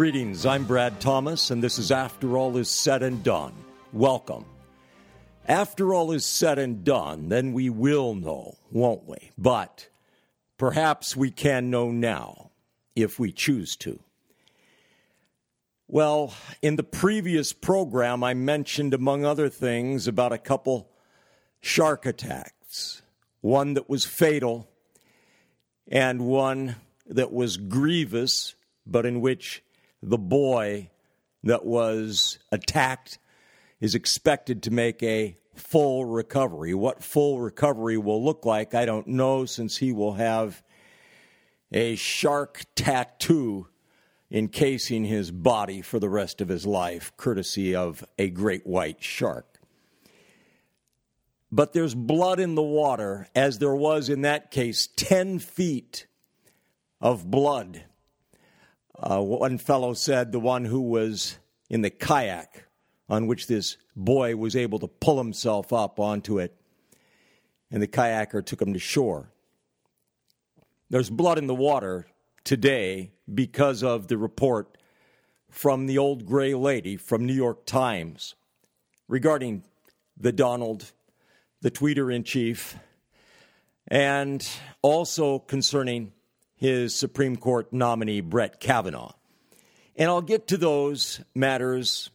[0.00, 3.52] Greetings, I'm Brad Thomas, and this is After All Is Said and Done.
[3.92, 4.46] Welcome.
[5.46, 9.30] After all is said and done, then we will know, won't we?
[9.36, 9.90] But
[10.56, 12.50] perhaps we can know now
[12.96, 14.00] if we choose to.
[15.86, 20.90] Well, in the previous program, I mentioned, among other things, about a couple
[21.60, 23.02] shark attacks
[23.42, 24.66] one that was fatal
[25.88, 28.54] and one that was grievous,
[28.86, 29.62] but in which
[30.02, 30.90] the boy
[31.42, 33.18] that was attacked
[33.80, 36.74] is expected to make a full recovery.
[36.74, 40.62] What full recovery will look like, I don't know, since he will have
[41.72, 43.68] a shark tattoo
[44.30, 49.46] encasing his body for the rest of his life, courtesy of a great white shark.
[51.52, 56.06] But there's blood in the water, as there was in that case 10 feet
[57.00, 57.84] of blood.
[59.02, 61.38] Uh, one fellow said the one who was
[61.70, 62.66] in the kayak
[63.08, 66.54] on which this boy was able to pull himself up onto it,
[67.70, 69.32] and the kayaker took him to shore.
[70.90, 72.06] There's blood in the water
[72.44, 74.76] today because of the report
[75.48, 78.34] from the old gray lady from New York Times
[79.08, 79.64] regarding
[80.16, 80.92] the Donald,
[81.62, 82.76] the tweeter in chief,
[83.88, 84.46] and
[84.82, 86.12] also concerning
[86.60, 89.14] his Supreme Court nominee, Brett Kavanaugh.
[89.96, 92.10] And I'll get to those matters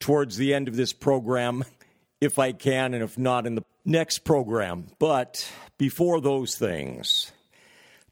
[0.00, 1.64] towards the end of this program
[2.20, 4.88] if I can, and if not, in the next program.
[4.98, 5.48] But
[5.78, 7.30] before those things,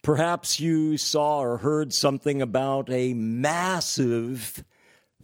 [0.01, 4.65] perhaps you saw or heard something about a massive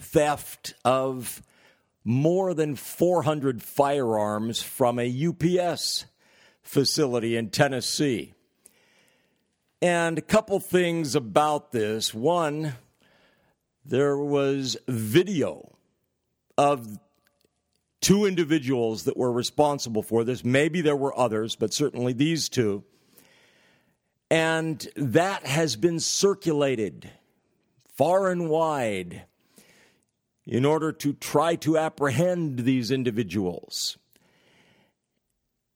[0.00, 1.42] theft of
[2.02, 6.06] more than 400 firearms from a UPS
[6.60, 8.34] facility in Tennessee.
[9.82, 12.12] And a couple things about this.
[12.12, 12.74] One,
[13.84, 15.74] there was video
[16.58, 16.98] of
[18.02, 20.44] two individuals that were responsible for this.
[20.44, 22.84] Maybe there were others, but certainly these two.
[24.30, 27.10] And that has been circulated
[27.96, 29.24] far and wide
[30.46, 33.96] in order to try to apprehend these individuals.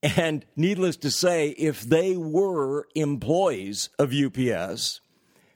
[0.05, 5.01] And needless to say, if they were employees of UPS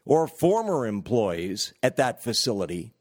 [0.05, 2.91] or former employees at that facility,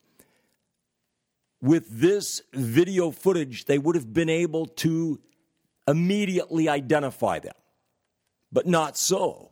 [1.63, 5.21] with this video footage, they would have been able to
[5.89, 7.55] immediately identify them,
[8.53, 9.51] but not so.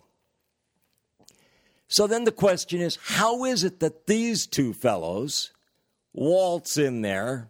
[1.89, 5.51] So then the question is how is it that these two fellows
[6.13, 7.49] waltz in there,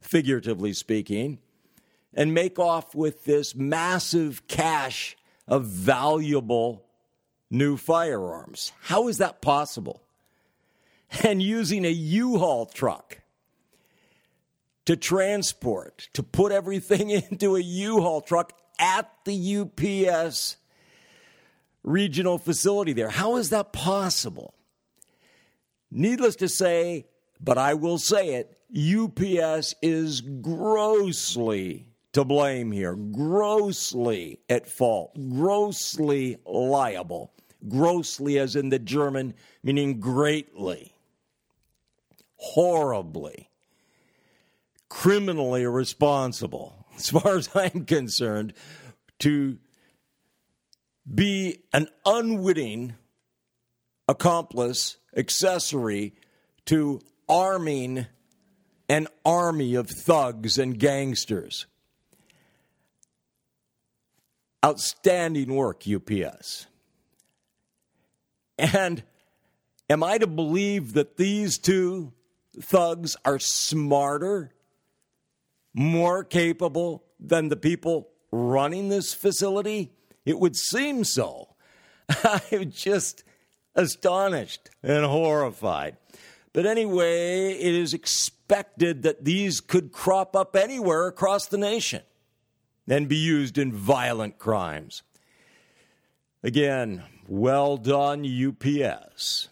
[0.00, 1.40] figuratively speaking,
[2.14, 6.84] and make off with this massive cache of valuable
[7.50, 8.72] new firearms?
[8.82, 10.02] How is that possible?
[11.22, 13.22] And using a U Haul truck
[14.84, 20.56] to transport, to put everything into a U-Haul truck at the UPS
[21.82, 23.10] regional facility there.
[23.10, 24.54] How is that possible?
[25.90, 27.06] Needless to say,
[27.40, 36.38] but I will say it, UPS is grossly to blame here, grossly at fault, grossly
[36.44, 37.32] liable.
[37.68, 40.92] Grossly, as in the German, meaning greatly,
[42.34, 43.48] horribly
[44.92, 48.52] criminally responsible, as far as I'm concerned,
[49.20, 49.58] to
[51.12, 52.94] be an unwitting
[54.06, 56.14] accomplice, accessory
[56.66, 58.06] to arming
[58.88, 61.66] an army of thugs and gangsters.
[64.64, 66.66] Outstanding work, UPS.
[68.58, 69.02] And
[69.90, 72.12] am I to believe that these two
[72.60, 74.54] thugs are smarter
[75.74, 79.92] more capable than the people running this facility?
[80.24, 81.56] It would seem so.
[82.24, 83.24] I'm just
[83.74, 85.96] astonished and horrified.
[86.52, 92.02] But anyway, it is expected that these could crop up anywhere across the nation
[92.88, 95.02] and be used in violent crimes.
[96.42, 99.48] Again, well done, UPS.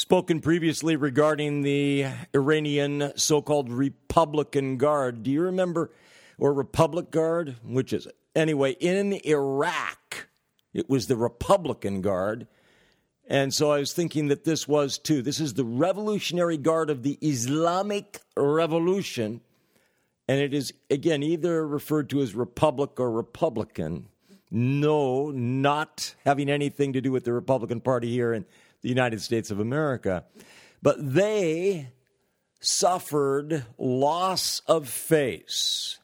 [0.00, 5.22] spoken previously regarding the Iranian so called Republican Guard.
[5.22, 5.90] Do you remember,
[6.38, 7.56] or Republic Guard?
[7.62, 8.16] Which is it?
[8.34, 10.28] Anyway, in Iraq,
[10.72, 12.46] it was the Republican Guard.
[13.28, 15.20] And so I was thinking that this was too.
[15.20, 19.42] This is the Revolutionary Guard of the Islamic Revolution.
[20.30, 24.06] And it is, again, either referred to as Republic or Republican.
[24.48, 28.44] No, not having anything to do with the Republican Party here in
[28.80, 30.22] the United States of America.
[30.82, 31.90] But they
[32.60, 35.98] suffered loss of face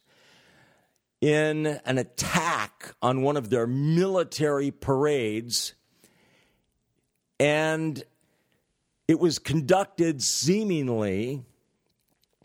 [1.21, 5.75] in an attack on one of their military parades,
[7.39, 8.03] and
[9.07, 11.45] it was conducted seemingly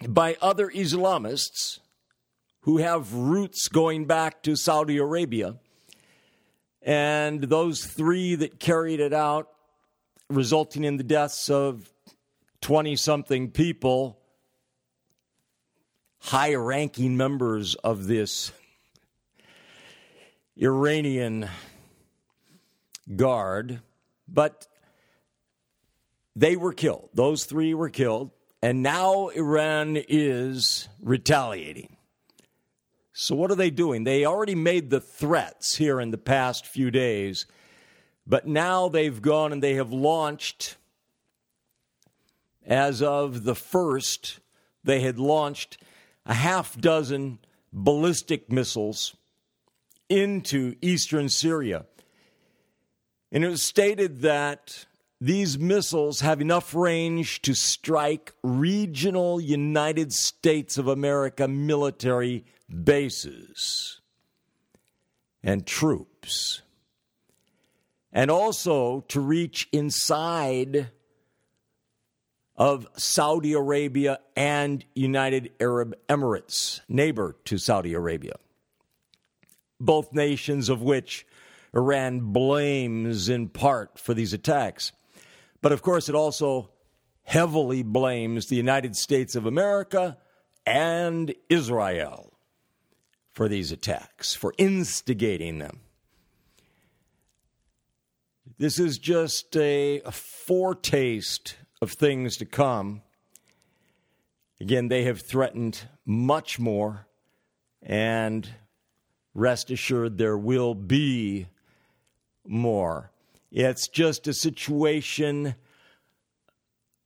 [0.08, 1.80] by other Islamists
[2.62, 5.58] who have roots going back to Saudi Arabia.
[6.82, 9.50] And those three that carried it out,
[10.30, 11.92] resulting in the deaths of
[12.62, 14.20] 20 something people,
[16.20, 18.52] high ranking members of this
[20.56, 21.50] Iranian
[23.16, 23.82] guard,
[24.28, 24.68] but
[26.36, 27.10] they were killed.
[27.14, 28.32] Those three were killed,
[28.62, 31.98] and now Iran is retaliating.
[33.14, 34.04] So, what are they doing?
[34.04, 37.46] They already made the threats here in the past few days,
[38.26, 40.78] but now they've gone and they have launched,
[42.66, 44.40] as of the first,
[44.84, 45.78] they had launched
[46.26, 47.40] a half dozen
[47.74, 49.16] ballistic missiles
[50.08, 51.86] into eastern Syria.
[53.32, 54.86] And it was stated that
[55.22, 64.02] these missiles have enough range to strike regional United States of America military bases
[65.44, 66.62] and troops,
[68.12, 70.90] and also to reach inside
[72.58, 78.34] of Saudi Arabia and United Arab Emirates, neighbor to Saudi Arabia
[79.82, 81.26] both nations of which
[81.74, 84.92] Iran blames in part for these attacks.
[85.62, 86.72] But of course, it also
[87.24, 90.18] heavily blames the United States of America
[90.66, 92.34] and Israel
[93.32, 95.80] for these attacks, for instigating them.
[98.58, 103.02] This is just a, a, foretaste of things to come.
[104.60, 107.08] Again, they have threatened much more,
[107.82, 108.48] and
[109.34, 111.48] rest assured there will be
[112.46, 113.12] more.
[113.52, 115.56] It's just a situation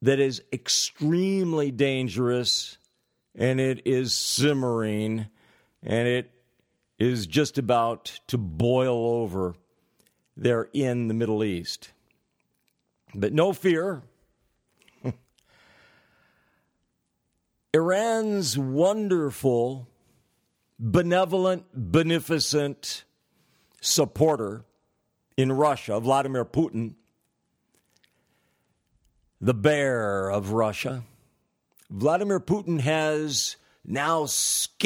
[0.04, 2.78] that is extremely dangerous
[3.34, 5.26] and it is simmering
[5.82, 6.32] and it
[7.00, 9.56] is just about to boil over
[10.38, 11.92] there in the Middle East.
[13.16, 14.04] But no fear.
[17.74, 19.88] Iran's wonderful
[20.78, 23.04] benevolent, beneficent
[23.82, 24.64] supporter
[25.38, 26.94] in Russia, Vladimir Putin,
[29.42, 31.04] the bear of Russia.
[31.90, 34.86] Vladimir Putin has now scathingly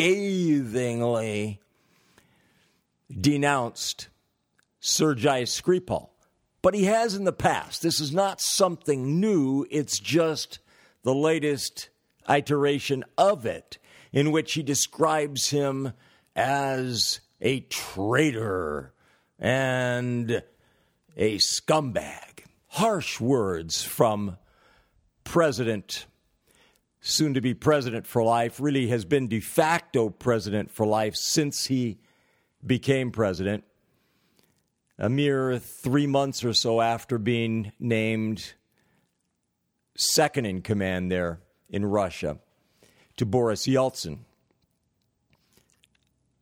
[3.09, 4.09] denounced
[4.79, 6.09] Sergei Skripal.
[6.61, 7.81] But he has in the past.
[7.81, 10.59] This is not something new, it's just
[11.03, 11.89] the latest
[12.29, 13.77] iteration of it
[14.11, 15.93] in which he describes him
[16.35, 18.91] as a traitor
[19.39, 20.43] and
[21.17, 22.43] a scumbag.
[22.67, 24.37] Harsh words from
[25.23, 26.05] President,
[27.01, 31.65] soon to be President for life, really has been de facto President for life since
[31.65, 31.97] he
[32.65, 33.63] became President.
[34.97, 38.53] A mere three months or so after being named
[39.95, 42.37] second in command there in Russia
[43.17, 44.19] to Boris Yeltsin.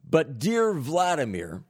[0.09, 1.63] But dear Vladimir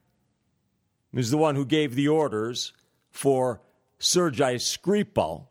[1.14, 2.72] is the one who gave the orders
[3.10, 3.60] for
[3.98, 5.46] Sergei Skripal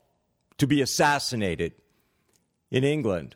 [0.58, 1.74] to be assassinated
[2.72, 3.36] in England.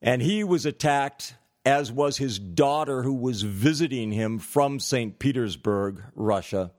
[0.00, 5.18] And he was attacked, as was his daughter, who was visiting him from St.
[5.18, 6.72] Petersburg, Russia.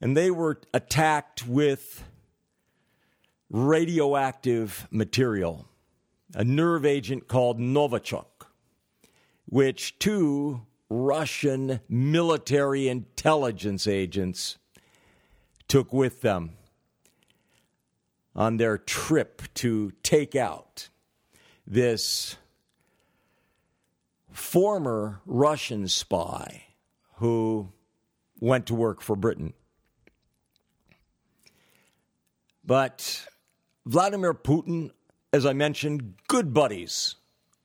[0.00, 2.04] And they were attacked with
[3.50, 5.66] radioactive material
[6.34, 8.46] a nerve agent called Novichok,
[9.46, 14.58] which two Russian military intelligence agents
[15.68, 16.52] took with them
[18.34, 20.88] on their trip to take out
[21.66, 22.36] this
[24.30, 26.64] former Russian spy
[27.14, 27.72] who
[28.38, 29.54] went to work for Britain.
[32.64, 33.26] But
[33.86, 34.90] Vladimir Putin
[35.36, 37.16] as I mentioned, good buddies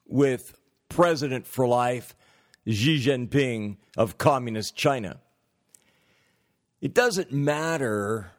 [0.05, 0.57] with
[0.89, 2.13] President for Life
[2.67, 5.19] Xi Jinping of Communist China.
[6.79, 8.31] It doesn't matter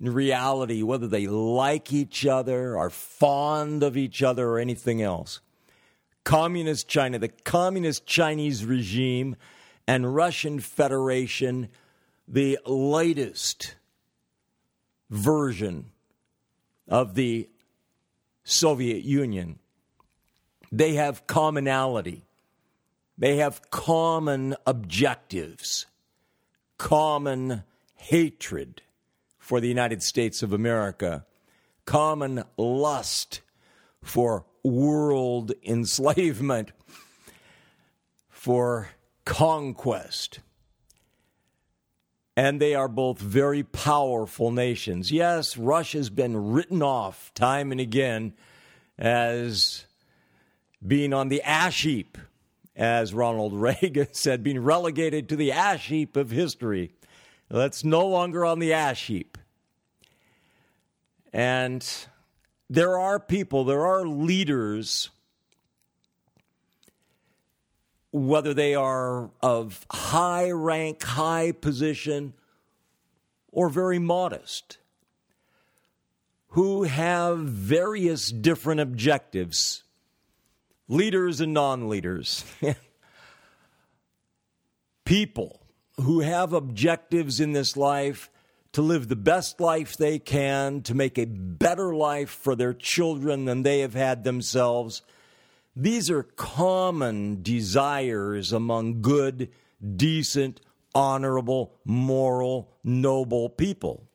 [0.00, 5.40] in reality whether they like each other, are fond of each other, or anything else.
[6.24, 9.36] Communist China, the Communist Chinese regime,
[9.86, 11.68] and Russian Federation,
[12.26, 13.76] the latest
[15.10, 15.90] version
[16.88, 17.48] of the
[18.44, 19.58] Soviet Union.
[20.72, 22.24] They have commonality.
[23.16, 25.86] They have common objectives,
[26.78, 27.64] common
[27.94, 28.82] hatred
[29.38, 31.24] for the United States of America,
[31.84, 33.40] common lust
[34.02, 36.72] for world enslavement,
[38.28, 38.90] for
[39.24, 40.40] conquest.
[42.34, 45.12] And they are both very powerful nations.
[45.12, 48.32] Yes, Russia's been written off time and again
[48.98, 49.84] as
[50.84, 52.16] being on the ash heap,
[52.76, 56.92] as Ronald Reagan said, being relegated to the ash heap of history.
[57.48, 59.36] That's no longer on the ash heap.
[61.32, 61.86] And
[62.68, 65.10] there are people, there are leaders,
[68.10, 72.34] whether they are of high rank, high position,
[73.50, 74.78] or very modest,
[76.48, 79.84] who have various different objectives,
[80.88, 82.44] leaders and non leaders.
[85.04, 85.60] people
[86.00, 88.30] who have objectives in this life
[88.72, 93.44] to live the best life they can, to make a better life for their children
[93.44, 95.02] than they have had themselves.
[95.76, 99.50] These are common desires among good,
[99.96, 100.60] decent,
[100.94, 104.08] honorable, moral, noble people.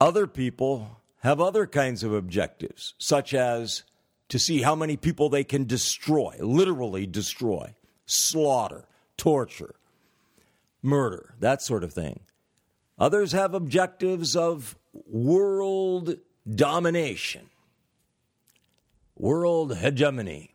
[0.00, 3.82] Other people have other kinds of objectives, such as
[4.28, 8.84] to see how many people they can destroy, literally destroy, slaughter,
[9.16, 9.74] torture,
[10.82, 12.20] murder, that sort of thing.
[12.98, 14.76] Others have objectives of
[15.06, 16.16] world
[16.48, 17.48] domination,
[19.16, 20.54] world hegemony.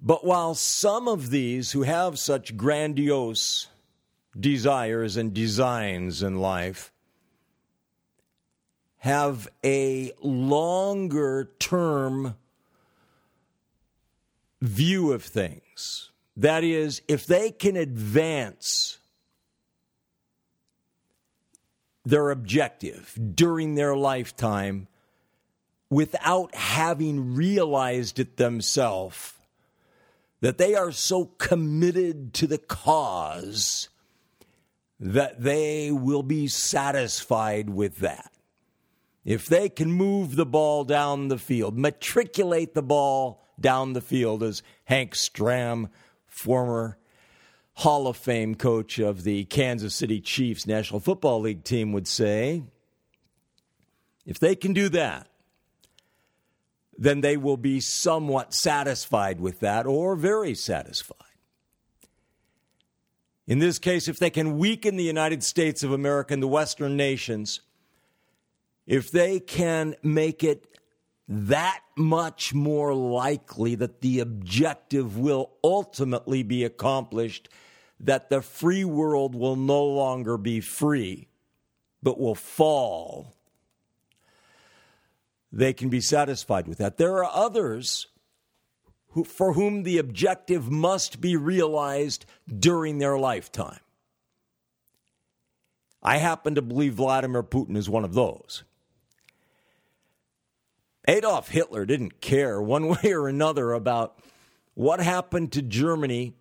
[0.00, 3.66] But while some of these who have such grandiose
[4.38, 6.92] desires and designs in life
[9.04, 12.34] have a longer term
[14.62, 18.96] view of things, that is, if they can advance
[22.06, 24.88] their objective during their lifetime
[25.90, 29.34] without having realized it themselves,
[30.40, 33.90] that they are so committed to the cause
[34.98, 38.30] that they will be satisfied with that.
[39.24, 44.42] If they can move the ball down the field, matriculate the ball down the field,
[44.42, 45.88] as Hank Stram
[46.26, 46.98] former
[47.74, 52.62] Hall of Fame coach of the Kansas City Chiefs National Football League team would say,
[54.26, 55.28] if they can do that,
[56.96, 61.18] then they will be somewhat satisfied with that or very satisfied.
[63.46, 66.96] In this case, if they can weaken the United States of America and the Western
[66.96, 67.60] nations,
[68.86, 70.78] if they can make it
[71.26, 77.48] that much more likely that the objective will ultimately be accomplished,
[77.98, 81.28] that the free world will no longer be free,
[82.02, 83.34] but will fall.
[85.50, 86.98] They can be satisfied with that.
[86.98, 88.08] There are others
[89.10, 92.26] who, for whom the objective must be realized
[92.58, 93.78] during their lifetime.
[96.02, 98.64] I happen to believe Vladimir Putin is one of those.
[101.06, 104.18] Adolf Hitler didn't care one way or another about
[104.74, 106.34] what happened to Germany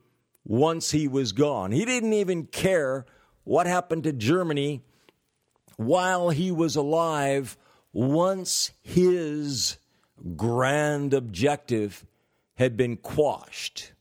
[0.45, 1.71] once he was gone.
[1.71, 3.05] He didn't even care
[3.43, 4.81] what happened to Germany
[5.77, 7.57] while he was alive
[7.91, 9.77] once his
[10.35, 12.05] grand objective
[12.55, 13.93] had been quashed.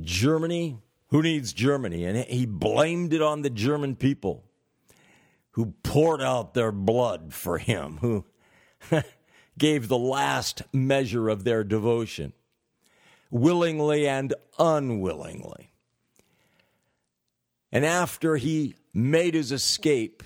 [0.00, 0.78] Germany,
[1.08, 2.04] who needs Germany?
[2.04, 4.44] And he blamed it on the German people
[5.52, 8.24] who poured out their blood for him, who
[9.58, 12.32] gave the last measure of their devotion,
[13.30, 15.72] willingly and unwillingly.
[17.72, 20.22] And after he made his escape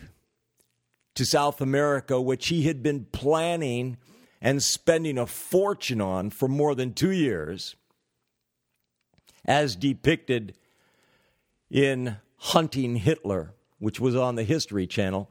[1.14, 3.96] to South America, which he had been planning
[4.40, 7.76] and spending a fortune on for more than two years,
[9.44, 10.56] as depicted
[11.70, 15.30] in Hunting Hitler which was on the History Channel.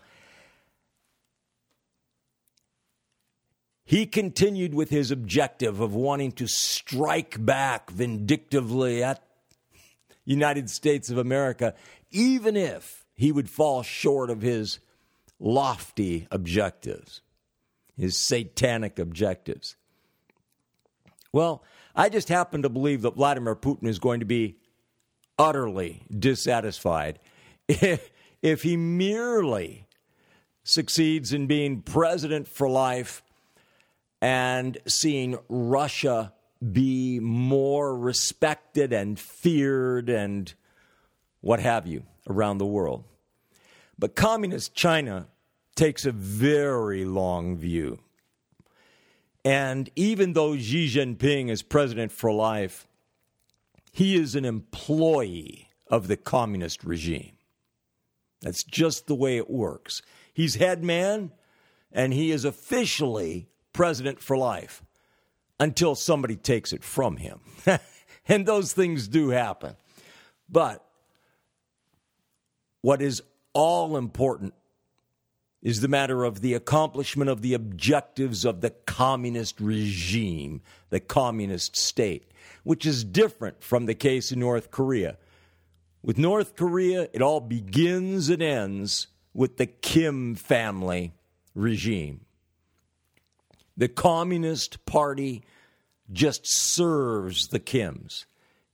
[3.86, 9.22] He continued with his objective of wanting to strike back vindictively at
[10.26, 11.74] United States of America,
[12.10, 14.80] even if he would fall short of his
[15.40, 17.22] lofty objectives,
[17.98, 19.76] his satanic objectives.
[21.32, 21.64] Well,
[21.96, 24.58] I just happen to believe that Vladimir Putin is going to be
[25.38, 27.20] utterly dissatisfied
[27.68, 28.10] if
[28.44, 29.88] he merely
[30.64, 33.24] succeeds in being president for life
[34.22, 36.34] and seeing Russia
[36.72, 40.54] be more respected and feared and
[41.42, 43.04] what have you around the world.
[44.00, 45.28] But communist China
[45.76, 48.00] takes a very long view.
[49.44, 52.88] And even though Xi Jinping is president for life,
[53.92, 57.34] he is an employee of the communist regime.
[58.44, 60.02] That's just the way it works.
[60.34, 61.32] He's head man,
[61.92, 64.84] and he is officially president for life
[65.60, 67.40] until somebody takes it from him.
[68.28, 69.76] and those things do happen.
[70.50, 70.86] But
[72.82, 73.24] what is
[73.54, 74.54] all important
[75.62, 81.78] is the matter of the accomplishment of the objectives of the communist regime, the communist
[81.78, 82.30] state,
[82.64, 85.18] which is different from the case in North Korea.
[86.04, 91.14] With North Korea, it all begins and ends with the Kim family
[91.56, 92.26] regime.
[93.78, 95.44] The Communist Party
[96.12, 98.26] just serves the Kims.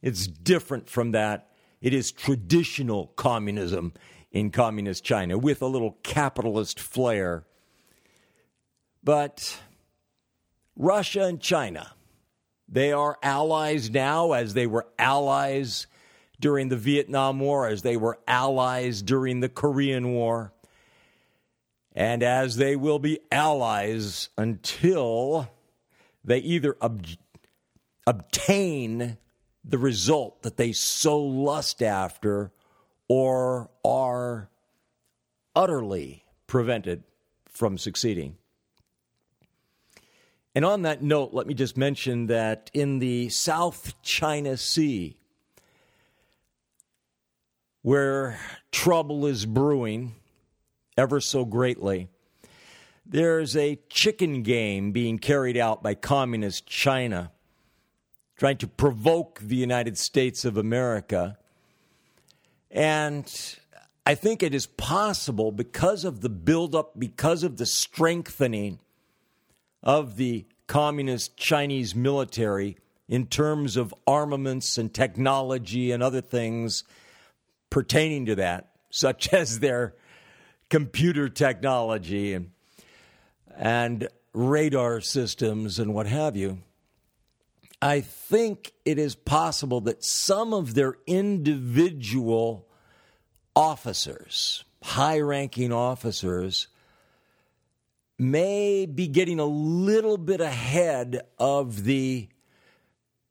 [0.01, 1.51] It's different from that.
[1.81, 3.93] It is traditional communism
[4.31, 7.45] in communist China with a little capitalist flair.
[9.03, 9.61] But
[10.75, 11.93] Russia and China,
[12.67, 15.85] they are allies now as they were allies
[16.39, 20.53] during the Vietnam War, as they were allies during the Korean War,
[21.93, 25.49] and as they will be allies until
[26.23, 27.05] they either ob-
[28.07, 29.17] obtain
[29.63, 32.51] the result that they so lust after
[33.07, 34.49] or are
[35.55, 37.03] utterly prevented
[37.47, 38.37] from succeeding.
[40.55, 45.18] And on that note, let me just mention that in the South China Sea,
[47.81, 48.39] where
[48.71, 50.15] trouble is brewing
[50.97, 52.09] ever so greatly,
[53.05, 57.31] there's a chicken game being carried out by communist China,
[58.37, 61.37] trying to provoke the United States of America.
[62.69, 63.25] And
[64.05, 68.79] I think it is possible because of the buildup, because of the strengthening
[69.81, 76.83] of the communist Chinese military in terms of armaments and technology and other things
[77.69, 79.95] pertaining to that, such as their
[80.69, 82.51] computer technology and,
[83.55, 86.59] and radar systems and what have you.
[87.81, 92.67] I think it is possible that some of their individual
[93.55, 96.67] officers, high ranking officers,
[98.17, 102.27] may be getting a little bit ahead of the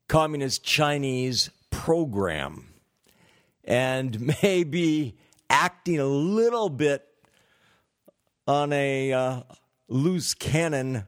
[0.07, 2.68] Communist Chinese program
[3.65, 5.15] and maybe
[5.49, 7.05] acting a little bit
[8.47, 9.41] on a uh,
[9.87, 11.05] loose cannon.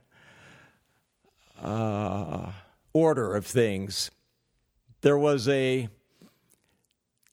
[1.62, 2.52] Uh,
[2.94, 4.12] order of things.
[5.02, 5.90] There was a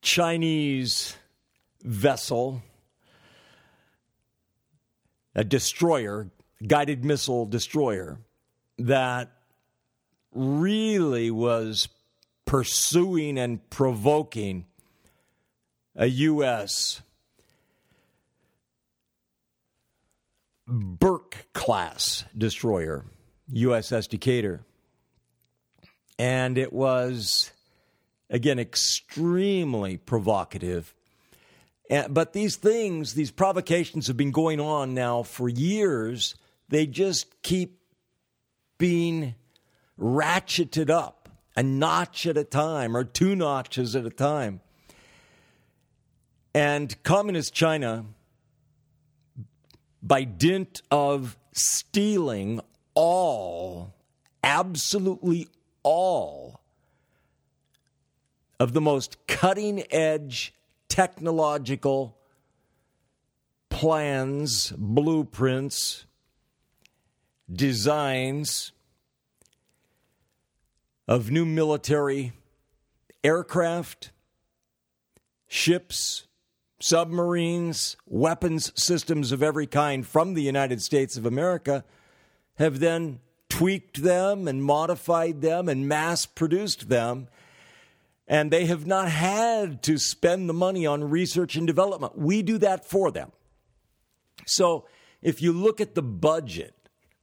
[0.00, 1.16] Chinese
[1.82, 2.62] vessel,
[5.34, 6.30] a destroyer,
[6.66, 8.18] guided missile destroyer,
[8.78, 9.32] that
[10.32, 11.88] really was
[12.44, 14.66] pursuing and provoking
[15.98, 17.02] a U.S.
[20.68, 23.04] Burke class destroyer,
[23.52, 24.60] USS Decatur.
[26.20, 27.50] And it was,
[28.30, 30.94] again, extremely provocative.
[32.08, 36.36] But these things, these provocations have been going on now for years.
[36.68, 37.80] They just keep
[38.78, 39.34] being
[39.98, 44.60] ratcheted up a notch at a time or two notches at a time.
[46.58, 48.04] And Communist China,
[50.02, 52.60] by dint of stealing
[52.94, 53.94] all,
[54.42, 55.46] absolutely
[55.84, 56.60] all
[58.58, 60.52] of the most cutting edge
[60.88, 62.18] technological
[63.68, 66.06] plans, blueprints,
[67.48, 68.72] designs
[71.06, 72.32] of new military
[73.22, 74.10] aircraft,
[75.46, 76.24] ships,
[76.80, 81.84] submarines, weapons systems of every kind from the United States of America
[82.56, 87.28] have then tweaked them and modified them and mass produced them.
[88.26, 92.18] And they have not had to spend the money on research and development.
[92.18, 93.32] We do that for them.
[94.46, 94.86] So
[95.22, 96.74] if you look at the budget,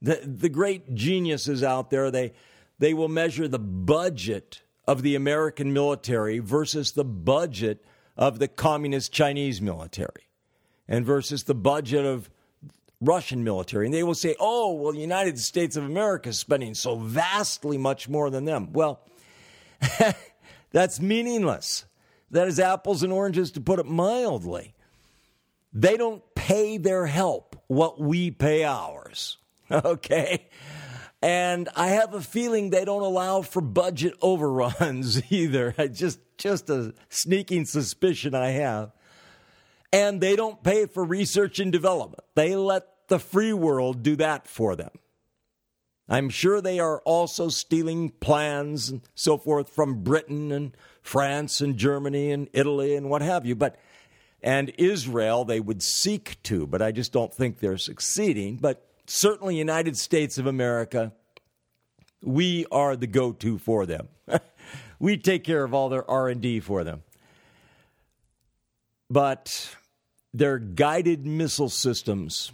[0.01, 2.33] the, the great geniuses out there, they,
[2.79, 7.85] they will measure the budget of the American military versus the budget
[8.17, 10.29] of the communist Chinese military
[10.87, 12.29] and versus the budget of
[13.01, 13.85] Russian military.
[13.85, 17.77] And they will say, oh, well, the United States of America is spending so vastly
[17.77, 18.71] much more than them.
[18.73, 19.01] Well,
[20.71, 21.85] that's meaningless.
[22.31, 24.73] That is apples and oranges, to put it mildly.
[25.73, 29.37] They don't pay their help what we pay ours.
[29.71, 30.47] Okay?
[31.23, 35.73] And I have a feeling they don't allow for budget overruns either.
[35.75, 38.91] I just just a sneaking suspicion I have.
[39.91, 42.23] And they don't pay for research and development.
[42.35, 44.91] They let the free world do that for them.
[46.07, 51.77] I'm sure they are also stealing plans and so forth from Britain and France and
[51.77, 53.55] Germany and Italy and what have you.
[53.55, 53.77] But
[54.41, 58.57] and Israel they would seek to, but I just don't think they're succeeding.
[58.57, 61.11] But certainly United States of America,
[62.21, 64.09] we are the go-to for them.
[64.99, 67.03] we take care of all their R&D for them.
[69.09, 69.75] But
[70.33, 72.51] their guided missile systems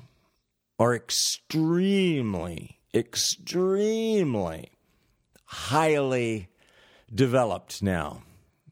[0.80, 4.69] are extremely extremely
[5.45, 6.49] highly
[7.13, 8.23] developed now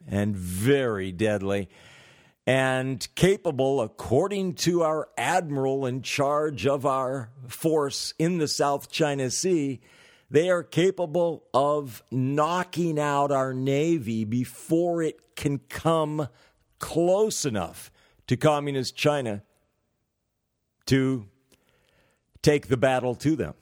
[0.07, 1.69] and very deadly
[2.47, 9.29] and capable, according to our admiral in charge of our force in the South China
[9.29, 9.79] Sea,
[10.31, 16.27] they are capable of knocking out our Navy before it can come
[16.77, 17.91] close enough
[18.27, 19.41] to Communist China
[20.85, 21.25] to
[22.41, 23.53] take the battle to them.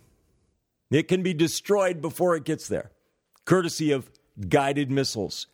[0.92, 2.92] It can be destroyed before it gets there,
[3.46, 4.10] courtesy of
[4.48, 5.48] guided missiles.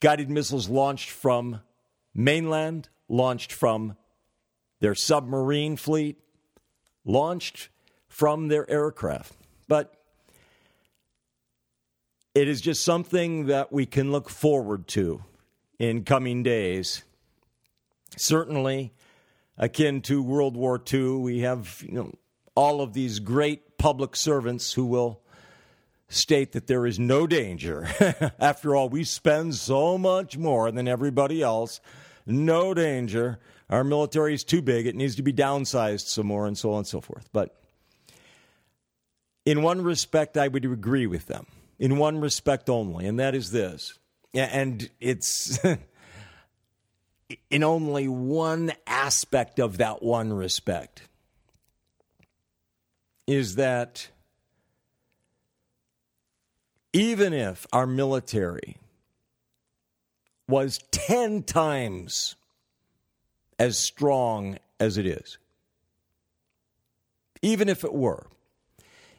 [0.00, 1.60] Guided missiles launched from
[2.14, 3.96] mainland, launched from
[4.80, 6.18] their submarine fleet,
[7.04, 7.68] launched
[8.08, 9.34] from their aircraft.
[9.68, 9.94] But
[12.34, 15.24] it is just something that we can look forward to
[15.78, 17.02] in coming days.
[18.16, 18.92] Certainly,
[19.58, 22.12] akin to World War II, we have you know,
[22.54, 25.20] all of these great public servants who will
[26.08, 27.88] state that there is no danger.
[28.38, 31.80] After all, we spend so much more than everybody else
[32.26, 33.38] no danger.
[33.70, 34.86] Our military is too big.
[34.86, 37.28] It needs to be downsized some more, and so on and so forth.
[37.32, 37.56] But
[39.46, 41.46] in one respect, I would agree with them.
[41.78, 43.98] In one respect only, and that is this.
[44.34, 45.58] And it's
[47.50, 51.02] in only one aspect of that one respect
[53.26, 54.08] is that
[56.92, 58.76] even if our military
[60.48, 62.36] was 10 times
[63.58, 65.38] as strong as it is.
[67.42, 68.26] Even if it were,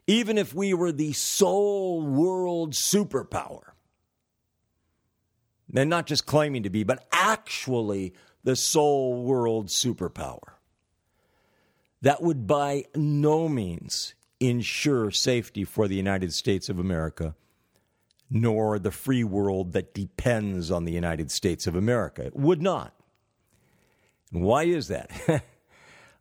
[0.08, 3.74] even if we were the sole world superpower,
[5.76, 10.54] and not just claiming to be, but actually the sole world superpower,
[12.02, 17.36] that would by no means ensure safety for the United States of America
[18.30, 22.26] nor the free world that depends on the United States of America.
[22.26, 22.93] It would not.
[24.34, 25.10] And why is that?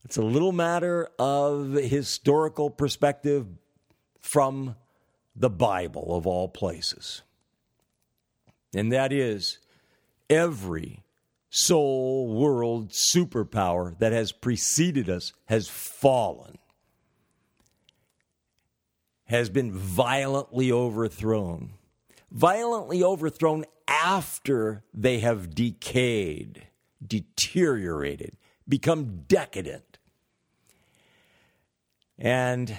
[0.04, 3.46] it's a little matter of historical perspective
[4.26, 4.76] from
[5.34, 7.22] the Bible, of all places.
[8.74, 9.58] And that is
[10.28, 11.04] every
[11.50, 16.58] sole world superpower that has preceded us has fallen,
[19.26, 21.74] has been violently overthrown
[22.30, 26.66] violently overthrown after they have decayed,
[27.06, 28.36] deteriorated,
[28.68, 29.98] become decadent.
[32.18, 32.76] And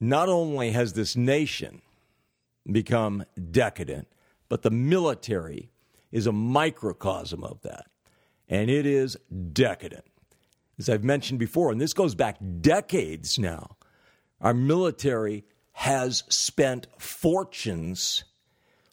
[0.00, 1.82] not only has this nation
[2.70, 4.08] become decadent,
[4.48, 5.70] but the military
[6.12, 7.86] is a microcosm of that.
[8.48, 9.16] And it is
[9.52, 10.04] decadent.
[10.78, 13.76] As I've mentioned before, and this goes back decades now,
[14.40, 18.24] our military has spent fortunes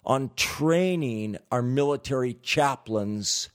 [0.05, 3.49] on training our military chaplains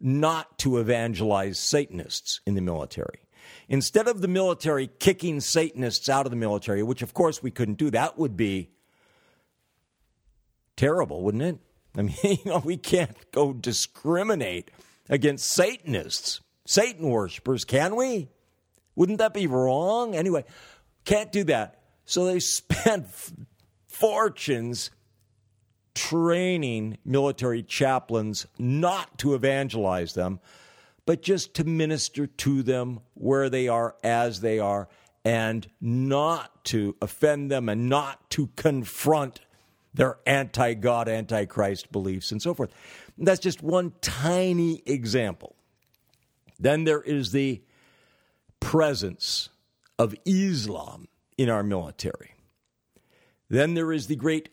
[0.00, 3.23] not to evangelize Satanists in the military.
[3.68, 7.78] Instead of the military kicking Satanists out of the military, which of course we couldn't
[7.78, 8.70] do, that would be
[10.76, 11.58] terrible, wouldn't it?
[11.96, 14.70] I mean, you know, we can't go discriminate
[15.08, 18.28] against Satanists, Satan worshippers, can we?
[18.96, 20.14] Wouldn't that be wrong?
[20.14, 20.44] Anyway,
[21.04, 21.80] can't do that.
[22.04, 23.06] So they spent
[23.86, 24.90] fortunes
[25.94, 30.40] training military chaplains not to evangelize them,
[31.06, 34.88] but just to minister to them where they are as they are
[35.24, 39.40] and not to offend them and not to confront
[39.94, 42.72] their anti God, anti Christ beliefs, and so forth.
[43.16, 45.54] That's just one tiny example.
[46.58, 47.62] Then there is the
[48.60, 49.50] presence
[49.98, 52.34] of Islam in our military.
[53.48, 54.48] Then there is the great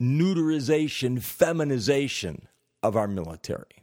[0.00, 2.48] neuterization, feminization
[2.82, 3.79] of our military.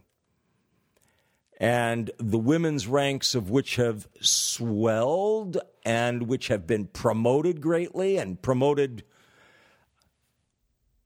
[1.60, 8.39] And the women's ranks of which have swelled and which have been promoted greatly and
[8.41, 9.04] promoted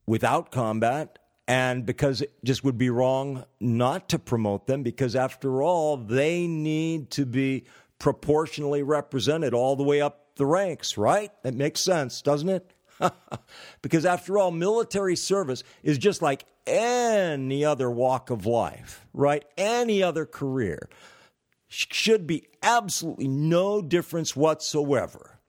[0.06, 5.62] without combat and because it just would be wrong not to promote them because after
[5.62, 7.66] all they need to be
[8.00, 11.32] proportionally represented all the way up the ranks right?
[11.44, 12.74] That makes sense doesn't it
[13.82, 19.44] because after all military service is just like any other walk of life right?
[19.58, 20.90] Any other career
[21.68, 25.40] should be absolutely no difference whatsoever.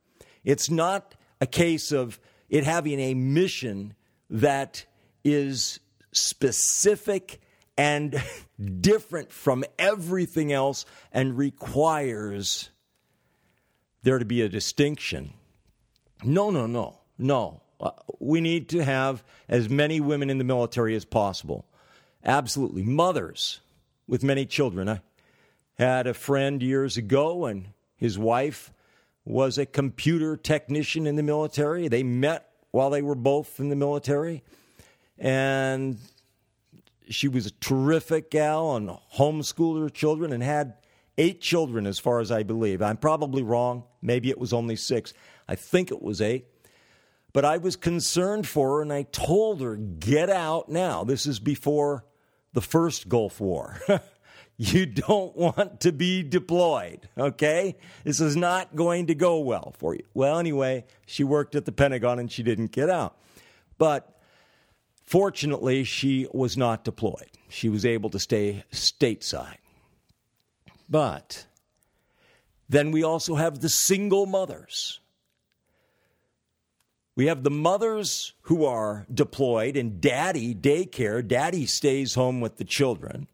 [0.45, 3.95] It's not a case of it having a mission
[4.31, 4.85] that
[5.25, 5.81] is
[6.13, 7.41] specific
[7.77, 8.23] and
[8.81, 12.71] different from everything else and requires
[14.03, 15.33] there to be a distinction.
[16.25, 17.61] No, no, no, no.
[17.81, 21.67] Uh, we need to have as many women in the military as possible.
[22.25, 22.83] Absolutely.
[22.83, 23.61] Mothers
[24.07, 24.89] with many children.
[24.89, 25.01] I
[25.79, 28.73] had a friend years ago, and his wife
[29.25, 31.89] was a computer technician in the military.
[31.89, 34.43] They met while they were both in the military.
[35.19, 35.99] And
[37.09, 40.75] she was a terrific gal and homeschooled her children and had
[41.19, 42.81] eight children, as far as I believe.
[42.81, 43.85] I'm probably wrong.
[44.01, 45.13] Maybe it was only six.
[45.47, 46.47] I think it was eight.
[47.33, 51.05] But I was concerned for her and I told her, get out now.
[51.05, 52.05] This is before
[52.53, 53.81] the first Gulf War.
[54.59, 57.77] you don't want to be deployed, okay?
[58.05, 60.05] This is not going to go well for you.
[60.13, 63.17] Well, anyway, she worked at the Pentagon and she didn't get out.
[63.79, 64.21] But
[65.05, 67.31] fortunately, she was not deployed.
[67.49, 69.57] She was able to stay stateside.
[70.89, 71.47] But
[72.69, 75.01] then we also have the single mothers.
[77.15, 81.27] We have the mothers who are deployed in daddy daycare.
[81.27, 83.29] Daddy stays home with the children.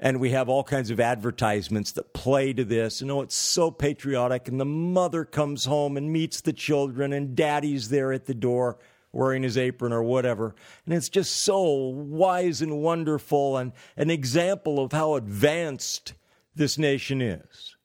[0.00, 3.00] And we have all kinds of advertisements that play to this.
[3.00, 4.48] You know, it's so patriotic.
[4.48, 8.78] And the mother comes home and meets the children, and daddy's there at the door
[9.12, 10.54] wearing his apron or whatever.
[10.84, 16.12] And it's just so wise and wonderful and an example of how advanced
[16.54, 17.76] this nation is.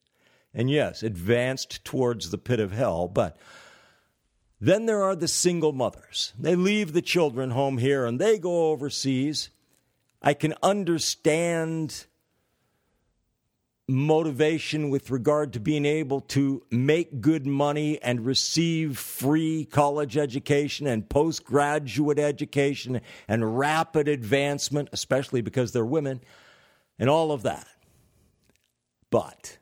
[0.54, 3.38] And yes, advanced towards the pit of hell, but
[4.62, 6.34] then there are the single mothers.
[6.40, 9.50] They leave the children home here and they go overseas
[10.22, 12.06] I can understand
[13.88, 20.86] motivation with regard to being able to make good money and receive free college education
[20.86, 26.22] and postgraduate education and rapid advancement, especially because they're women,
[27.00, 27.68] and all of that.
[29.10, 29.58] But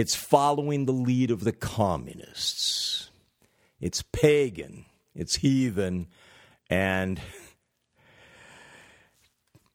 [0.00, 3.10] it's following the lead of the communists.
[3.82, 6.06] It's pagan, it's heathen,
[6.70, 7.20] and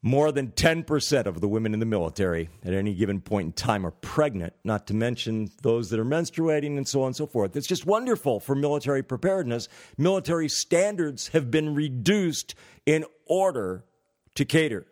[0.02, 3.86] more than 10% of the women in the military at any given point in time
[3.86, 7.56] are pregnant, not to mention those that are menstruating and so on and so forth.
[7.56, 9.68] It's just wonderful for military preparedness.
[9.96, 12.56] Military standards have been reduced
[12.88, 13.86] in order
[14.34, 14.88] to cater.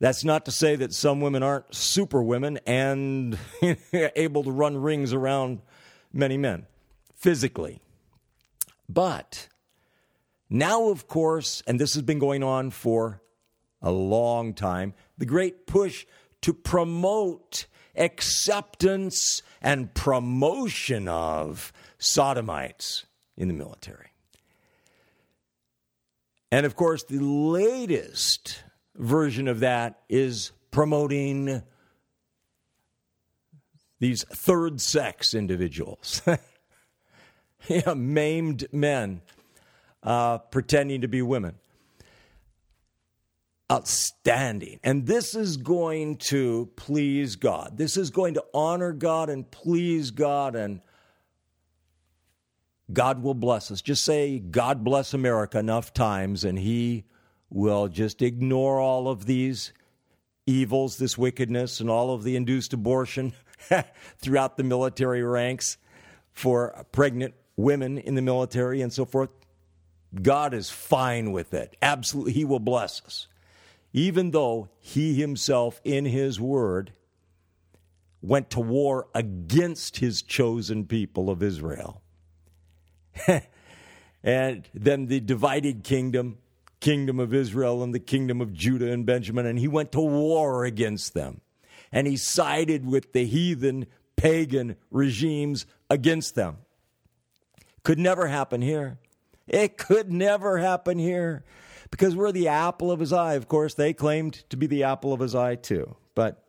[0.00, 3.38] That's not to say that some women aren't super women and
[3.92, 5.60] able to run rings around
[6.10, 6.66] many men
[7.14, 7.80] physically.
[8.88, 9.48] But
[10.48, 13.22] now, of course, and this has been going on for
[13.82, 16.06] a long time, the great push
[16.42, 23.04] to promote acceptance and promotion of sodomites
[23.36, 24.08] in the military.
[26.50, 28.64] And of course, the latest
[29.00, 31.62] version of that is promoting
[33.98, 36.22] these third sex individuals,
[37.68, 39.20] yeah, maimed men
[40.02, 41.54] uh, pretending to be women.
[43.70, 44.80] Outstanding.
[44.82, 47.76] And this is going to please God.
[47.76, 50.80] This is going to honor God and please God, and
[52.92, 53.80] God will bless us.
[53.80, 57.04] Just say, God bless America enough times, and He
[57.50, 59.72] will just ignore all of these
[60.46, 63.32] evils, this wickedness, and all of the induced abortion
[64.18, 65.76] throughout the military ranks
[66.32, 69.30] for pregnant women in the military and so forth.
[70.22, 71.76] God is fine with it.
[71.82, 73.28] Absolutely, He will bless us.
[73.92, 76.92] Even though He Himself, in His Word,
[78.22, 82.02] went to war against His chosen people of Israel.
[84.22, 86.38] and then the divided kingdom,
[86.80, 90.64] kingdom of Israel and the kingdom of Judah and Benjamin, and he went to war
[90.64, 91.40] against them.
[91.92, 96.58] And he sided with the heathen pagan regimes against them.
[97.82, 98.98] Could never happen here.
[99.48, 101.44] It could never happen here
[101.90, 103.34] because we're the apple of his eye.
[103.34, 105.96] Of course, they claimed to be the apple of his eye too.
[106.14, 106.46] But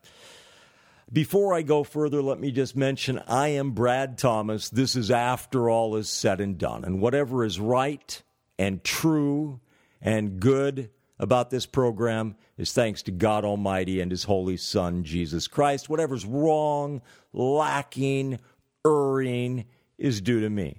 [1.11, 4.69] before I go further, let me just mention I am Brad Thomas.
[4.69, 6.83] This is after all is said and done.
[6.83, 8.21] And whatever is right
[8.59, 9.59] and true
[10.01, 15.47] and good about this program is thanks to God Almighty and His Holy Son, Jesus
[15.47, 15.87] Christ.
[15.87, 18.39] Whatever's wrong, lacking,
[18.85, 19.65] erring
[19.97, 20.77] is due to me.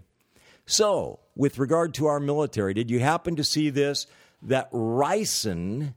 [0.66, 4.06] So, with regard to our military, did you happen to see this?
[4.42, 5.94] That ricin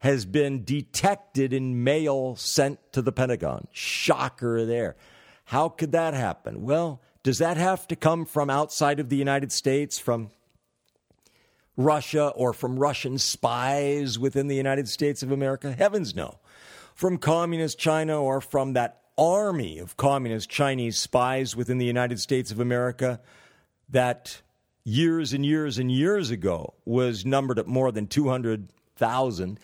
[0.00, 3.68] has been detected in mail sent to the Pentagon.
[3.72, 4.96] Shocker there.
[5.44, 6.62] How could that happen?
[6.62, 10.30] Well, does that have to come from outside of the United States, from
[11.76, 15.72] Russia, or from Russian spies within the United States of America?
[15.72, 16.38] Heavens no.
[16.94, 22.50] From communist China or from that army of communist Chinese spies within the United States
[22.50, 23.20] of America
[23.90, 24.40] that
[24.84, 29.60] years and years and years ago was numbered at more than 200,000.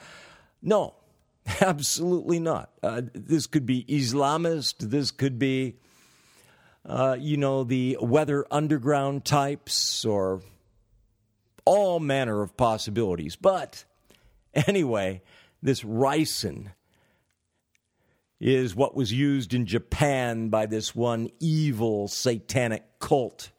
[0.63, 0.95] No,
[1.61, 2.71] absolutely not.
[2.83, 4.79] Uh, this could be Islamist.
[4.79, 5.77] This could be,
[6.85, 10.43] uh, you know, the weather underground types or
[11.67, 13.37] all manner of possibilities.
[13.37, 13.85] But
[14.55, 15.21] anyway,
[15.63, 16.73] this ricin
[18.41, 23.51] is what was used in Japan by this one evil satanic cult.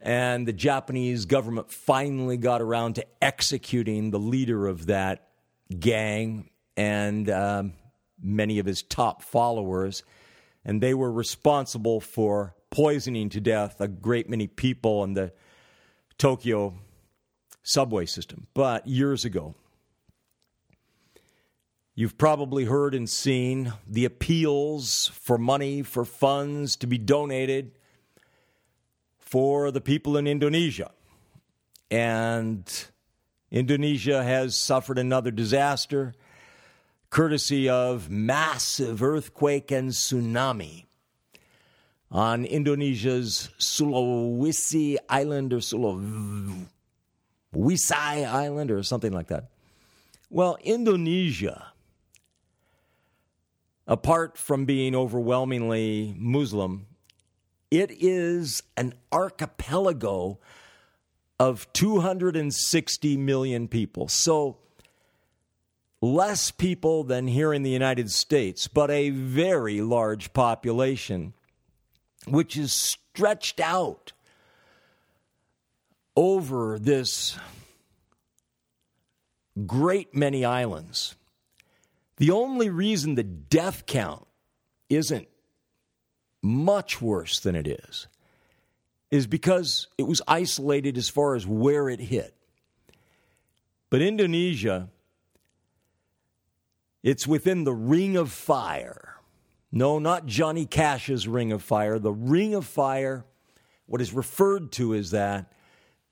[0.00, 5.28] And the Japanese government finally got around to executing the leader of that
[5.78, 7.74] gang and um,
[8.22, 10.02] many of his top followers.
[10.64, 15.32] And they were responsible for poisoning to death a great many people in the
[16.20, 16.74] Tokyo
[17.62, 18.46] subway system.
[18.54, 19.54] But years ago,
[21.92, 27.72] You've probably heard and seen the appeals for money, for funds to be donated
[29.18, 30.92] for the people in Indonesia.
[31.90, 32.64] And
[33.50, 36.14] Indonesia has suffered another disaster
[37.10, 40.86] courtesy of massive earthquake and tsunami
[42.10, 46.66] on Indonesia's Sulawesi Island or Sulawesi
[47.92, 49.50] Island or something like that.
[50.28, 51.72] Well, Indonesia,
[53.86, 56.86] apart from being overwhelmingly Muslim,
[57.70, 60.38] it is an archipelago
[61.38, 64.08] of 260 million people.
[64.08, 64.58] So
[66.02, 71.34] less people than here in the United States, but a very large population,
[72.30, 74.12] which is stretched out
[76.16, 77.38] over this
[79.66, 81.16] great many islands.
[82.16, 84.26] The only reason the death count
[84.88, 85.28] isn't
[86.42, 88.08] much worse than it is
[89.10, 92.34] is because it was isolated as far as where it hit.
[93.90, 94.88] But Indonesia,
[97.02, 99.16] it's within the ring of fire.
[99.72, 101.98] No, not Johnny Cash's ring of fire.
[101.98, 103.24] The ring of fire,
[103.86, 105.52] what is referred to as that,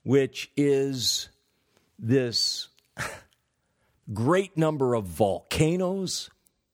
[0.05, 1.29] which is
[1.99, 2.69] this
[4.13, 6.31] great number of volcanoes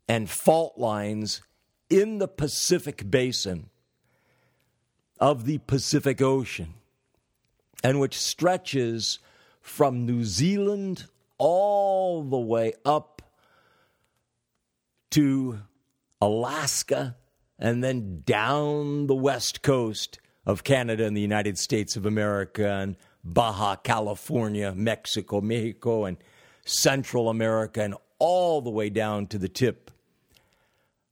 [0.08, 1.40] and fault lines
[1.88, 3.70] in the Pacific basin
[5.18, 6.74] of the Pacific Ocean,
[7.82, 9.20] and which stretches
[9.60, 11.06] from New Zealand
[11.38, 13.22] all the way up
[15.10, 15.60] to
[16.20, 17.16] Alaska
[17.58, 22.96] and then down the west coast of Canada and the United States of America and
[23.24, 26.18] Baja California, Mexico, Mexico, and
[26.64, 29.90] Central America, and all the way down to the tip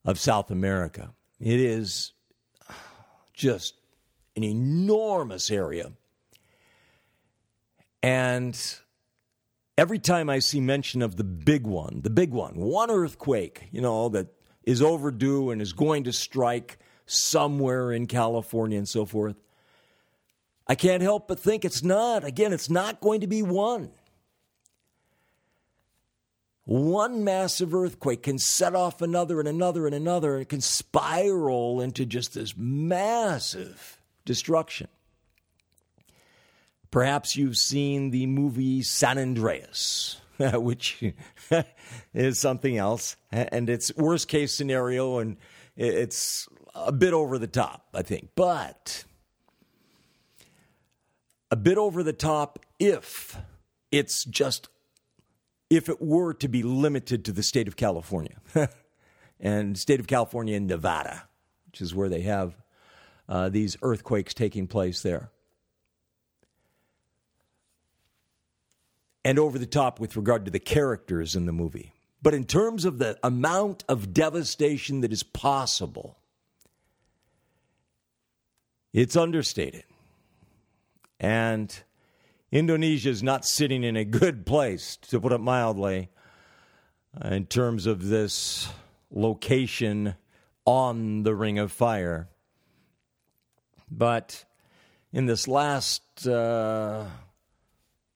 [0.05, 1.12] of South America.
[1.40, 2.12] It is
[3.32, 3.74] just
[4.36, 5.92] an enormous area.
[8.03, 8.59] And
[9.78, 13.80] every time I see mention of the big one, the big one, one earthquake, you
[13.80, 14.28] know, that
[14.65, 19.37] is overdue and is going to strike somewhere in California and so forth,
[20.67, 22.25] I can't help but think it's not.
[22.25, 23.91] Again, it's not going to be one.
[26.65, 31.81] One massive earthquake can set off another and another and another, and it can spiral
[31.81, 34.87] into just this massive destruction.
[36.93, 40.22] Perhaps you've seen the movie San Andreas,
[40.55, 41.03] which
[42.14, 45.37] is something else, and it's worst case scenario, and
[45.76, 48.30] it's a bit over the top, I think.
[48.35, 49.05] But
[51.51, 53.39] a bit over the top if
[53.91, 54.68] it's just
[55.70, 58.37] if it were to be limited to the state of California
[59.41, 61.28] and state of California and Nevada,
[61.66, 62.55] which is where they have
[63.28, 65.30] uh, these earthquakes taking place there.
[69.25, 71.93] And over the top with regard to the characters in the movie.
[72.23, 76.18] But in terms of the amount of devastation that is possible,
[78.93, 79.85] it's understated.
[81.18, 81.75] And
[82.51, 86.11] Indonesia is not sitting in a good place, to put it mildly,
[87.25, 88.68] in terms of this
[89.11, 90.14] location
[90.64, 92.29] on the Ring of Fire.
[93.91, 94.45] But
[95.12, 97.05] in this last uh,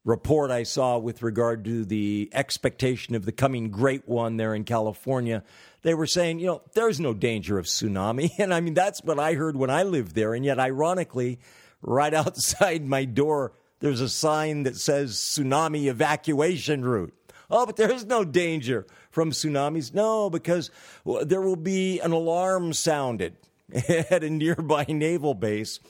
[0.07, 4.63] report I saw with regard to the expectation of the coming great one there in
[4.63, 5.43] California,
[5.83, 8.31] they were saying, you know, there's no danger of tsunami.
[8.39, 10.33] And I mean, that's what I heard when I lived there.
[10.33, 11.41] And yet, ironically,
[11.83, 17.13] right outside my door, there's a sign that says tsunami evacuation route.
[17.51, 19.93] Oh, but there's no danger from tsunamis.
[19.93, 20.71] No, because
[21.05, 23.37] there will be an alarm sounded
[23.89, 25.81] at a nearby naval base.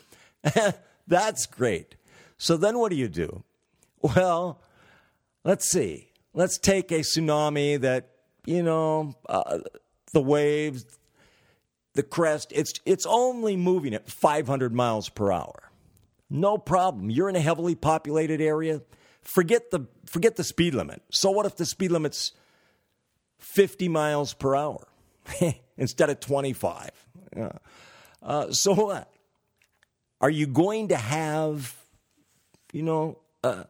[1.06, 1.96] That's great.
[2.38, 3.44] So then what do you do?
[4.14, 4.60] Well,
[5.44, 6.10] let's see.
[6.32, 8.10] Let's take a tsunami that,
[8.44, 9.58] you know, uh,
[10.12, 10.84] the waves,
[11.94, 15.70] the crest, it's, it's only moving at 500 miles per hour.
[16.30, 17.10] No problem.
[17.10, 18.82] You're in a heavily populated area.
[19.22, 21.02] Forget the, forget the speed limit.
[21.10, 22.32] So, what if the speed limit's
[23.38, 24.86] 50 miles per hour
[25.76, 26.90] instead of 25?
[27.36, 27.52] Yeah.
[28.22, 29.10] Uh, so, what?
[30.20, 31.74] Are you going to have,
[32.72, 33.64] you know, uh,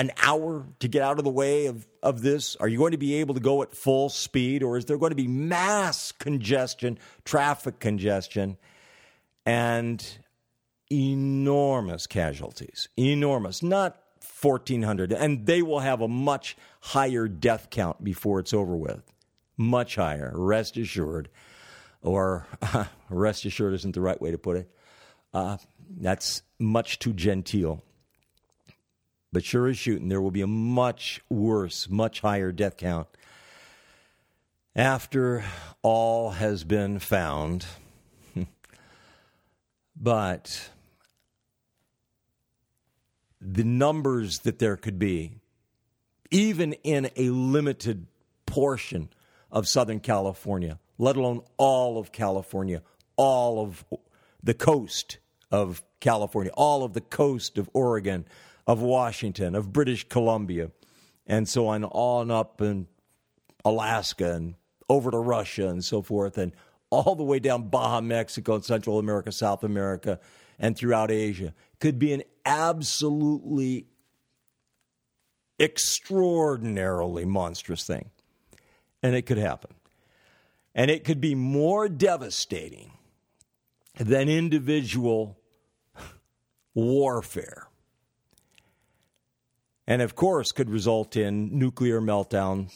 [0.00, 2.56] an hour to get out of the way of, of this?
[2.56, 5.10] Are you going to be able to go at full speed, or is there going
[5.10, 8.56] to be mass congestion, traffic congestion,
[9.44, 10.02] and
[10.90, 12.88] enormous casualties?
[12.98, 13.62] Enormous.
[13.62, 14.00] Not
[14.40, 15.12] 1,400.
[15.12, 19.02] And they will have a much higher death count before it's over with.
[19.58, 21.28] Much higher, rest assured.
[22.00, 22.46] Or
[23.10, 24.70] rest assured isn't the right way to put it.
[25.34, 25.58] Uh,
[25.98, 27.84] that's much too genteel.
[29.32, 33.06] But sure as shooting, there will be a much worse, much higher death count
[34.74, 35.44] after
[35.82, 37.66] all has been found.
[39.96, 40.70] but
[43.40, 45.32] the numbers that there could be,
[46.30, 48.06] even in a limited
[48.46, 49.08] portion
[49.50, 52.82] of Southern California, let alone all of California,
[53.16, 53.84] all of
[54.42, 55.18] the coast
[55.50, 58.24] of California, all of the coast of Oregon,
[58.66, 60.70] of Washington, of British Columbia,
[61.26, 62.86] and so on, on up in
[63.64, 64.54] Alaska and
[64.88, 66.52] over to Russia and so forth, and
[66.90, 70.18] all the way down Baja, Mexico, and Central America, South America,
[70.58, 71.54] and throughout Asia.
[71.78, 73.86] Could be an absolutely
[75.60, 78.10] extraordinarily monstrous thing.
[79.02, 79.72] And it could happen.
[80.74, 82.92] And it could be more devastating
[83.96, 85.38] than individual
[86.74, 87.69] warfare
[89.90, 92.72] and of course could result in nuclear meltdown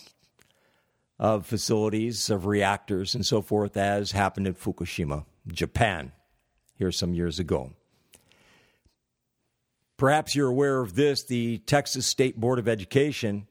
[1.16, 6.10] of facilities, of reactors, and so forth, as happened in Fukushima, Japan,
[6.74, 7.70] here some years ago.
[9.96, 11.22] Perhaps you're aware of this.
[11.22, 13.46] The Texas State Board of Education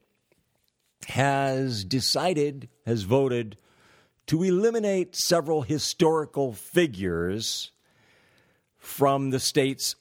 [1.08, 3.56] has decided, has voted
[4.26, 7.70] to eliminate several historical figures
[8.76, 9.96] from the state's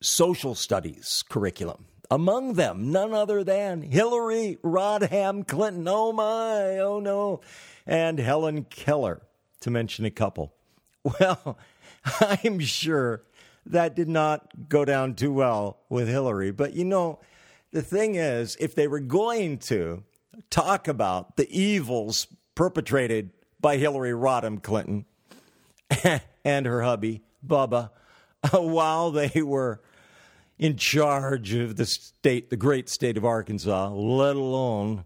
[0.00, 1.84] social studies curriculum.
[2.12, 5.88] Among them, none other than Hillary Rodham Clinton.
[5.88, 7.40] Oh my, oh no.
[7.86, 9.22] And Helen Keller,
[9.60, 10.52] to mention a couple.
[11.18, 11.58] Well,
[12.20, 13.24] I'm sure
[13.64, 16.50] that did not go down too well with Hillary.
[16.50, 17.18] But you know,
[17.72, 20.04] the thing is, if they were going to
[20.50, 25.06] talk about the evils perpetrated by Hillary Rodham Clinton
[26.44, 27.90] and her hubby, Bubba,
[28.52, 29.80] while they were
[30.58, 35.04] in charge of the state, the great state of Arkansas, let alone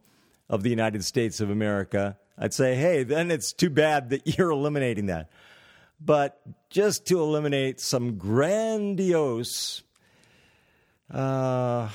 [0.49, 4.51] of the United States of America, I'd say, hey, then it's too bad that you're
[4.51, 5.31] eliminating that.
[6.01, 9.83] But just to eliminate some grandiose
[11.11, 11.89] uh,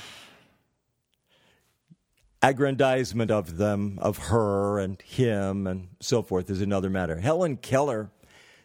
[2.42, 7.20] aggrandizement of them, of her and him and so forth, is another matter.
[7.20, 8.10] Helen Keller,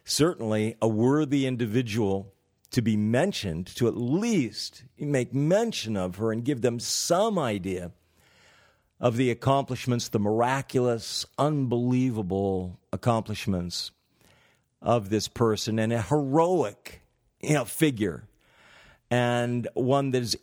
[0.03, 2.33] certainly a worthy individual
[2.77, 7.89] to be mentioned, to at least make mention of her and give them some idea
[8.99, 13.89] of the accomplishments, the miraculous, unbelievable accomplishments
[14.79, 17.01] of this person and a heroic
[17.41, 18.27] you know, figure
[19.09, 20.37] and one that is,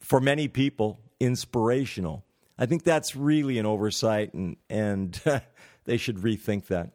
[0.00, 2.26] for many people, inspirational.
[2.58, 5.18] I think that's really an oversight, and, and
[5.86, 6.90] they should rethink that.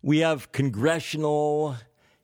[0.00, 1.76] We have congressional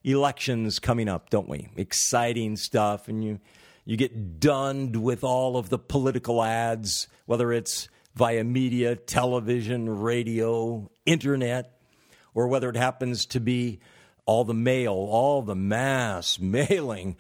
[0.05, 1.69] elections coming up, don't we?
[1.77, 3.41] Exciting stuff, and you
[3.87, 10.91] you get dunned with all of the political ads, whether it's via media, television, radio,
[11.05, 11.79] internet,
[12.33, 13.81] or whether it happens to be
[14.27, 17.17] all the mail, all the mass mailing,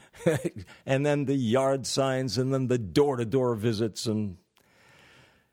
[0.86, 4.38] and then the yard signs, and then the door to door visits, and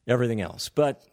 [0.08, 0.70] everything else.
[0.70, 1.04] But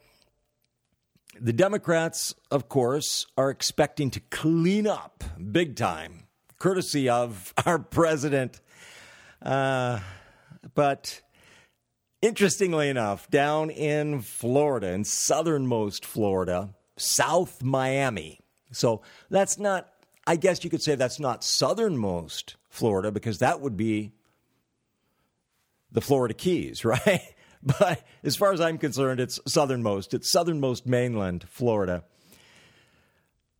[1.41, 6.25] the Democrats, of course, are expecting to clean up big time,
[6.59, 8.61] courtesy of our president.
[9.41, 10.01] Uh,
[10.75, 11.23] but
[12.23, 18.41] interestingly enough, down in Florida, in southernmost Florida, South Miami.
[18.73, 19.89] So that's not,
[20.27, 24.13] I guess you could say that's not southernmost Florida because that would be
[25.91, 27.23] the Florida Keys, right?
[27.81, 30.15] But as far as I'm concerned, it's southernmost.
[30.15, 32.05] It's southernmost mainland Florida.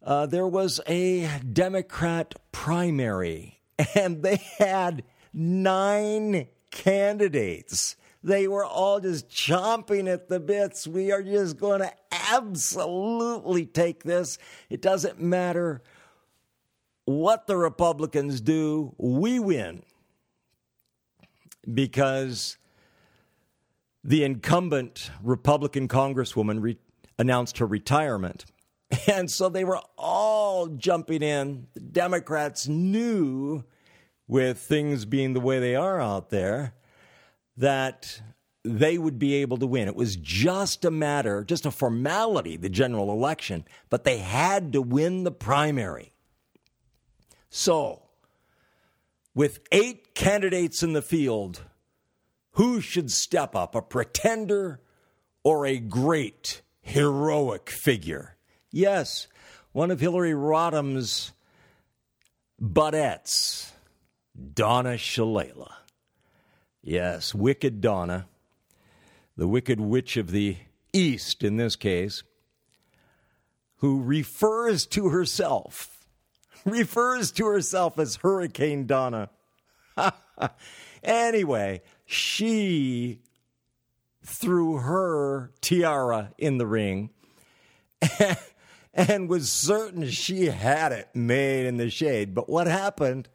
[0.03, 3.61] Uh, there was a Democrat primary,
[3.95, 7.97] and they had nine candidates.
[8.23, 10.87] They were all just chomping at the bits.
[10.87, 14.39] We are just going to absolutely take this.
[14.71, 15.83] It doesn't matter
[17.05, 19.83] what the Republicans do, we win.
[21.73, 22.58] Because
[24.05, 26.79] the incumbent Republican Congresswoman re-
[27.19, 28.45] announced her retirement.
[29.07, 31.67] And so they were all jumping in.
[31.75, 33.65] The Democrats knew,
[34.27, 36.73] with things being the way they are out there,
[37.59, 38.23] that
[38.65, 39.89] they would be able to win.
[39.89, 44.83] It was just a matter, just a formality, the general election, but they had to
[44.83, 46.13] win the primary.
[47.51, 48.03] So,
[49.35, 51.63] with eight candidates in the field,
[52.59, 54.81] who should step up, a pretender
[55.45, 58.37] or a great heroic figure?
[58.73, 59.29] Yes,
[59.71, 61.31] one of Hillary Rodham's
[62.61, 63.71] buttettes,
[64.55, 65.71] Donna Shalala.
[66.83, 68.27] Yes, wicked Donna,
[69.37, 70.57] the wicked witch of the
[70.93, 72.25] East in this case,
[73.77, 76.05] who refers to herself,
[76.65, 79.31] refers to herself as Hurricane Donna.
[81.05, 83.21] anyway, she
[84.25, 87.11] threw her tiara in the ring
[88.95, 92.35] and was certain she had it made in the shade.
[92.35, 93.29] But what happened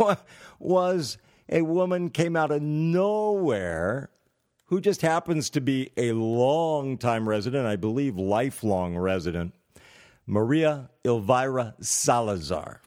[0.58, 1.16] was
[1.48, 4.10] a woman came out of nowhere
[4.64, 9.54] who just happens to be a long-time resident, I believe lifelong resident,
[10.26, 12.82] Maria Elvira Salazar.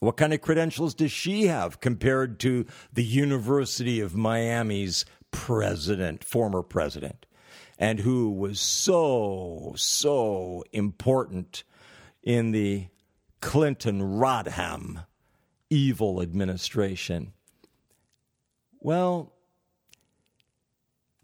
[0.00, 6.62] What kind of credentials does she have compared to the University of Miami's president, former
[6.62, 7.26] president,
[7.78, 11.64] and who was so, so important
[12.22, 12.88] in the
[13.40, 15.06] Clinton Rodham
[15.70, 17.32] evil administration?
[18.80, 19.32] Well,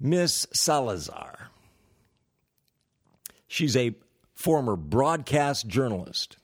[0.00, 1.50] Miss Salazar,
[3.46, 3.94] she's a
[4.34, 6.38] former broadcast journalist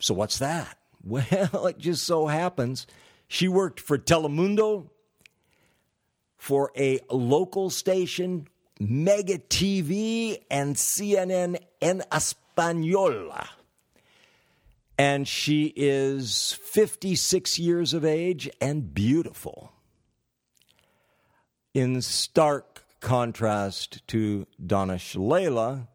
[0.00, 0.76] so, what's that?
[1.02, 2.86] Well, it just so happens
[3.30, 4.90] she worked for Telemundo,
[6.36, 8.48] for a local station,
[8.80, 13.46] Mega TV, and CNN en Española.
[14.98, 19.70] And she is 56 years of age and beautiful.
[21.72, 25.86] In stark contrast to Donna Shalala,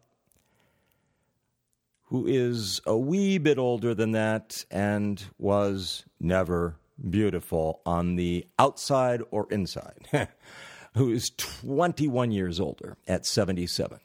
[2.06, 6.76] who is a wee bit older than that and was never
[7.10, 10.08] beautiful on the outside or inside,
[10.96, 13.98] who is 21 years older at 77.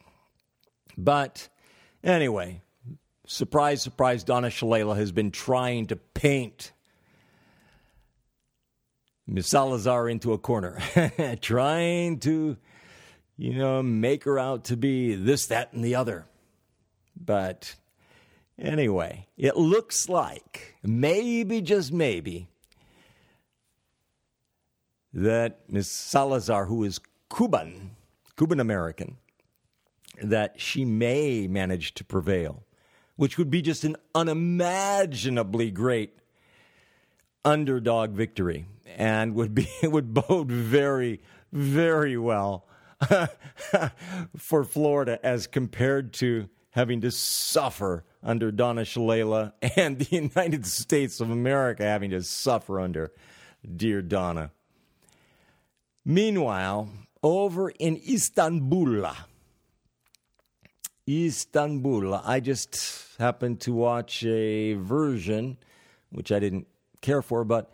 [0.97, 1.47] But
[2.03, 2.61] anyway,
[3.27, 6.71] surprise, surprise, Donna Shalala has been trying to paint
[9.27, 10.79] Miss Salazar into a corner,
[11.41, 12.57] trying to,
[13.37, 16.25] you know, make her out to be this, that, and the other.
[17.15, 17.75] But
[18.61, 22.47] Anyway, it looks like, maybe, just maybe,
[25.13, 25.89] that Ms.
[25.89, 26.99] Salazar, who is
[27.35, 27.95] Cuban,
[28.37, 29.17] Cuban American,
[30.21, 32.63] that she may manage to prevail,
[33.15, 36.19] which would be just an unimaginably great
[37.43, 41.19] underdog victory and would be would bode very
[41.51, 42.67] very well
[44.37, 51.19] for Florida as compared to having to suffer under Donna Shalala and the United States
[51.19, 53.11] of America having to suffer under
[53.75, 54.51] dear Donna.
[56.03, 56.89] Meanwhile,
[57.21, 59.07] over in Istanbul,
[61.07, 65.57] Istanbul, I just happened to watch a version,
[66.09, 66.67] which I didn't
[67.01, 67.71] care for, but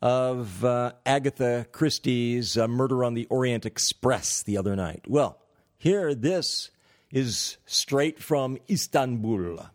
[0.00, 5.04] of uh, Agatha Christie's uh, Murder on the Orient Express the other night.
[5.08, 5.38] Well,
[5.76, 6.70] here, this
[7.10, 9.66] is straight from Istanbul,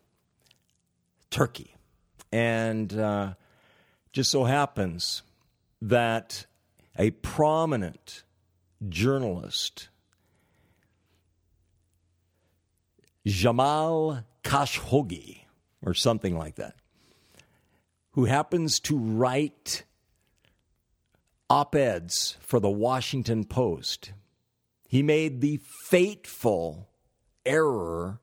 [1.30, 1.74] Turkey.
[2.30, 3.34] And uh,
[4.12, 5.22] just so happens
[5.82, 6.46] that
[6.98, 8.22] a prominent
[8.88, 9.88] journalist,
[13.26, 15.40] Jamal Khashoggi,
[15.82, 16.76] or something like that,
[18.12, 19.84] who happens to write
[21.50, 24.12] op eds for the Washington Post.
[24.88, 26.88] He made the fateful
[27.46, 28.20] error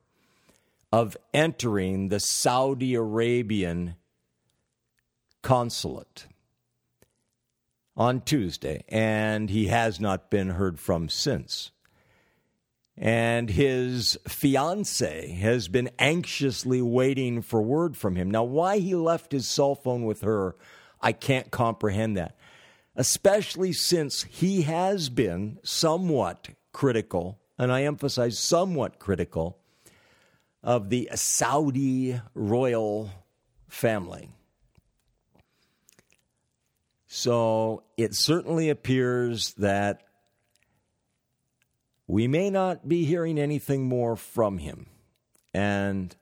[0.92, 3.96] of entering the Saudi Arabian
[5.42, 6.26] consulate
[7.96, 11.70] on Tuesday, and he has not been heard from since.
[12.96, 18.30] And his fiance has been anxiously waiting for word from him.
[18.30, 20.56] Now, why he left his cell phone with her,
[21.00, 22.36] I can't comprehend that,
[22.94, 29.56] especially since he has been somewhat critical and I emphasize somewhat critical,
[30.64, 33.10] of the Saudi royal
[33.68, 34.30] family.
[37.06, 40.02] So it certainly appears that
[42.08, 44.86] we may not be hearing anything more from him.
[45.54, 46.16] And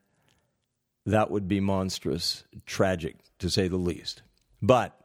[1.07, 4.21] that would be monstrous, tragic, to say the least.
[4.61, 5.00] But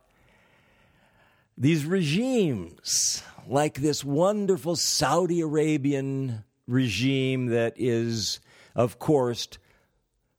[1.57, 8.39] these regimes, like this wonderful Saudi Arabian regime that is,
[8.75, 9.47] of course,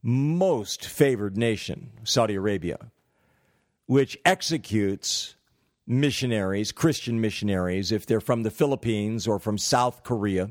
[0.03, 2.79] most favored nation, Saudi Arabia,
[3.87, 5.37] which executes
[5.87, 10.51] missionaries, Christian missionaries, if they're from the Philippines or from South Korea,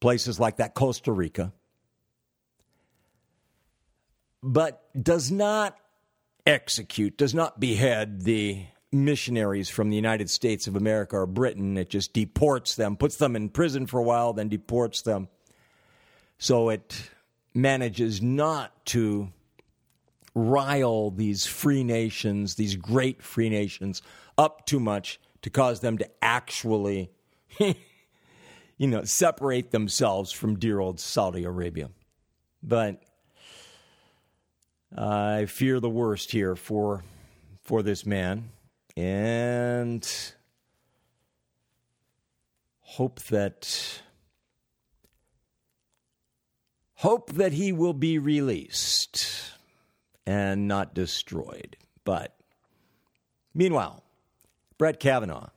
[0.00, 1.52] places like that, Costa Rica,
[4.42, 5.76] but does not
[6.44, 8.66] execute, does not behead the
[9.04, 11.76] missionaries from the United States of America or Britain.
[11.76, 15.28] It just deports them, puts them in prison for a while, then deports them.
[16.38, 17.10] So it
[17.54, 19.32] manages not to
[20.34, 24.02] rile these free nations, these great free nations,
[24.36, 27.10] up too much to cause them to actually,
[27.58, 27.74] you
[28.86, 31.90] know, separate themselves from dear old Saudi Arabia.
[32.62, 33.02] But
[34.96, 37.02] uh, I fear the worst here for
[37.62, 38.50] for this man
[38.96, 40.32] and
[42.80, 44.00] hope that
[46.94, 49.26] hope that he will be released
[50.26, 51.76] and not destroyed.
[52.04, 52.34] But
[53.54, 54.02] meanwhile,
[54.78, 55.50] Brett Kavanaugh,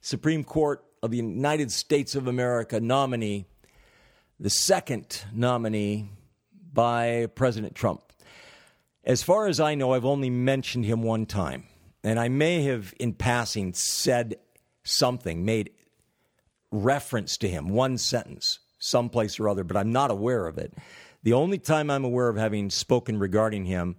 [0.00, 3.44] Supreme Court of the United States of America nominee,
[4.40, 6.08] the second nominee
[6.72, 8.02] by President Trump.
[9.04, 11.64] As far as I know, I've only mentioned him one time.
[12.06, 14.36] And I may have, in passing, said
[14.84, 15.70] something, made
[16.70, 20.72] reference to him, one sentence, someplace or other, but I'm not aware of it.
[21.24, 23.96] The only time I'm aware of having spoken regarding him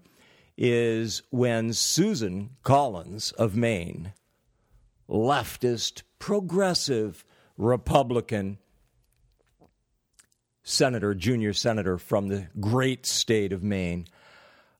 [0.58, 4.14] is when Susan Collins of Maine,
[5.10, 7.26] leftist, progressive
[7.58, 8.58] Republican
[10.64, 14.08] senator, junior senator from the great state of Maine,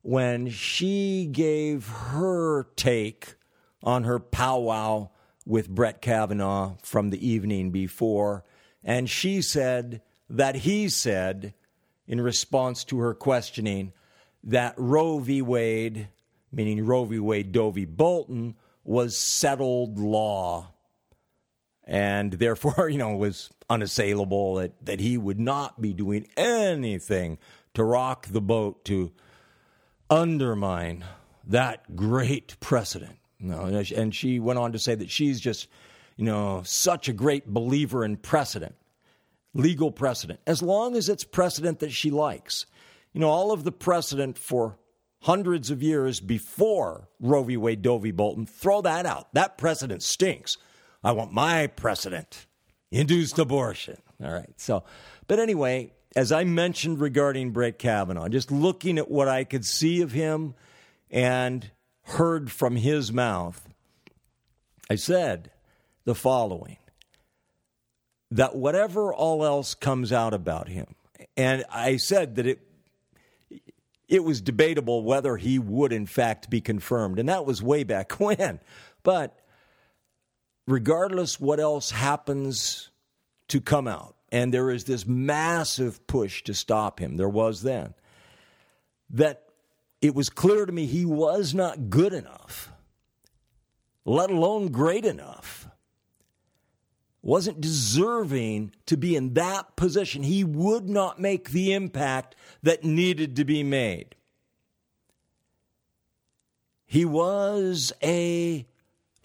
[0.08, 3.36] when she gave her take
[3.84, 5.10] on her powwow
[5.46, 8.46] with Brett Kavanaugh from the evening before.
[8.86, 11.54] And she said that he said,
[12.08, 13.92] in response to her questioning,
[14.46, 15.42] that Roe v.
[15.42, 16.08] Wade,
[16.54, 17.20] meaning Roe v.
[17.20, 17.84] Wade Doe v.
[17.84, 18.56] Bolton,
[18.86, 20.72] was settled law
[21.84, 27.40] and therefore, you know, was unassailable, that, that he would not be doing anything
[27.74, 29.12] to rock the boat to
[30.10, 31.06] undermine
[31.48, 33.18] that great precedent.
[33.40, 35.68] You know, and she went on to say that she's just,
[36.16, 38.76] you know, such a great believer in precedent,
[39.54, 42.66] legal precedent, as long as it's precedent that she likes.
[43.14, 44.78] You know, all of the precedent for
[45.22, 47.58] hundreds of years before Roe v.
[47.58, 48.12] Wade, Doe v.
[48.12, 49.34] Bolton, throw that out.
[49.34, 50.58] That precedent stinks.
[51.04, 52.48] I want my precedent
[52.92, 53.98] induced abortion.
[54.24, 54.50] All right.
[54.58, 54.84] So,
[55.28, 60.02] but anyway, as I mentioned regarding Brett Kavanaugh, just looking at what I could see
[60.02, 60.56] of him
[61.12, 61.70] and
[62.04, 63.68] heard from his mouth,
[64.90, 65.52] I said
[66.06, 66.78] the following
[68.32, 70.96] that whatever all else comes out about him,
[71.36, 72.62] And I said that it
[74.08, 78.14] it was debatable whether he would in fact be confirmed, and that was way back
[78.20, 78.60] when.
[79.04, 79.38] But
[80.66, 82.90] regardless what else happens
[83.50, 87.94] to come out, and there is this massive push to stop him, there was then,
[89.10, 89.44] that
[90.02, 92.72] it was clear to me he was not good enough,
[94.06, 95.68] let alone great enough.
[97.22, 100.24] Wasn't deserving to be in that position.
[100.24, 104.16] He would not make the impact that needed to be made.
[106.86, 108.66] He was a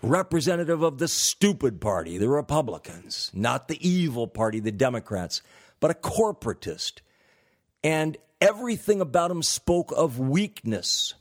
[0.03, 5.43] representative of the stupid party, the Republicans, not the evil party, the Democrats,
[5.81, 7.01] but a corporatist.
[7.85, 11.15] And everything about him spoke of weakness,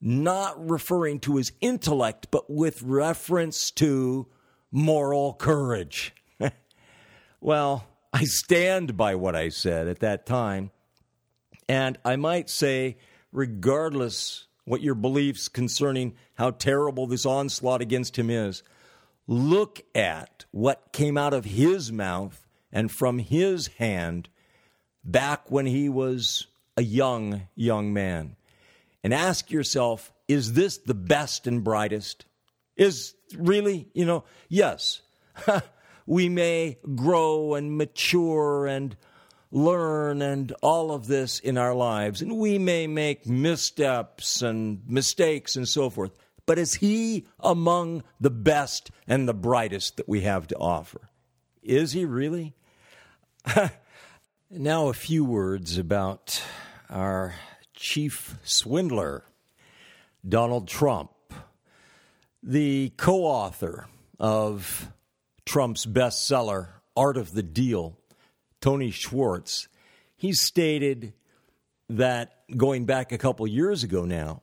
[0.00, 4.26] not referring to his intellect, but with reference to
[4.70, 6.14] moral courage.
[7.40, 10.70] well, I stand by what I said at that time.
[11.68, 12.98] And I might say,
[13.32, 18.62] regardless what your beliefs concerning how terrible this onslaught against him is.
[19.26, 24.28] Look at what came out of his mouth and from his hand
[25.02, 28.36] back when he was a young, young man.
[29.02, 32.26] And ask yourself, is this the best and brightest?
[32.76, 35.00] Is really, you know, yes,
[36.06, 38.96] we may grow and mature and
[39.56, 42.20] learn and all of this in our lives.
[42.20, 46.12] And we may make missteps and mistakes and so forth.
[46.44, 51.08] But is he among the best and the brightest that we have to offer?
[51.62, 52.54] Is he really?
[54.50, 56.42] now, a few words about
[56.90, 57.34] our
[57.74, 59.24] chief swindler,
[60.28, 61.10] Donald Trump,
[62.42, 63.88] the co author
[64.20, 64.92] of
[65.46, 67.96] Trump's bestseller, Art of the Deal
[68.60, 69.68] Tony Schwartz,
[70.16, 71.12] he stated
[71.88, 74.42] that going back a couple years ago now,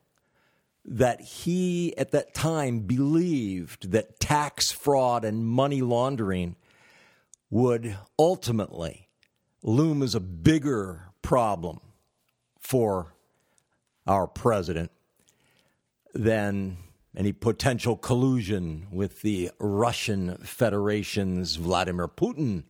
[0.86, 6.56] that he at that time believed that tax fraud and money laundering
[7.50, 9.08] would ultimately
[9.62, 11.80] loom as a bigger problem
[12.60, 13.14] for
[14.06, 14.92] our president
[16.14, 16.78] than
[17.16, 22.64] any potential collusion with the Russian Federation's Vladimir Putin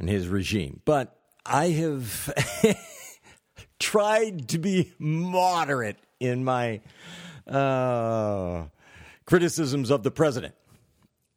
[0.00, 0.80] and his regime.
[0.84, 2.34] But I have
[3.78, 6.80] tried to be moderate in my
[7.46, 8.64] uh,
[9.26, 10.54] criticisms of the president.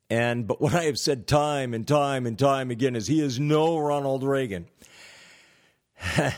[0.10, 3.40] And but what I have said time and time and time again is he is
[3.40, 4.68] no Ronald Reagan.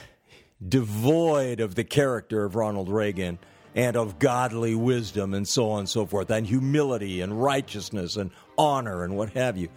[0.67, 3.37] Devoid of the character of Ronald Reagan
[3.75, 8.31] and of godly wisdom and so on and so forth, and humility and righteousness and
[8.57, 9.67] honor and what have you.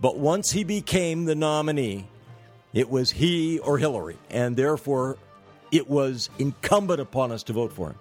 [0.00, 2.06] But once he became the nominee,
[2.72, 5.16] it was he or Hillary, and therefore
[5.72, 7.98] it was incumbent upon us to vote for him.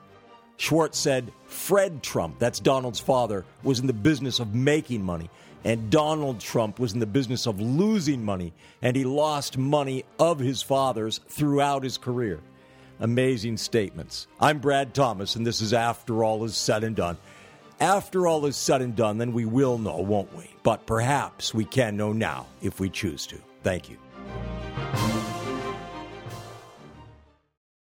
[0.57, 5.29] Schwartz said Fred Trump, that's Donald's father, was in the business of making money,
[5.63, 10.39] and Donald Trump was in the business of losing money, and he lost money of
[10.39, 12.39] his father's throughout his career.
[12.99, 14.27] Amazing statements.
[14.39, 17.17] I'm Brad Thomas, and this is After All Is Said and Done.
[17.79, 20.49] After all is said and done, then we will know, won't we?
[20.63, 23.37] But perhaps we can know now if we choose to.
[23.61, 23.97] Thank you.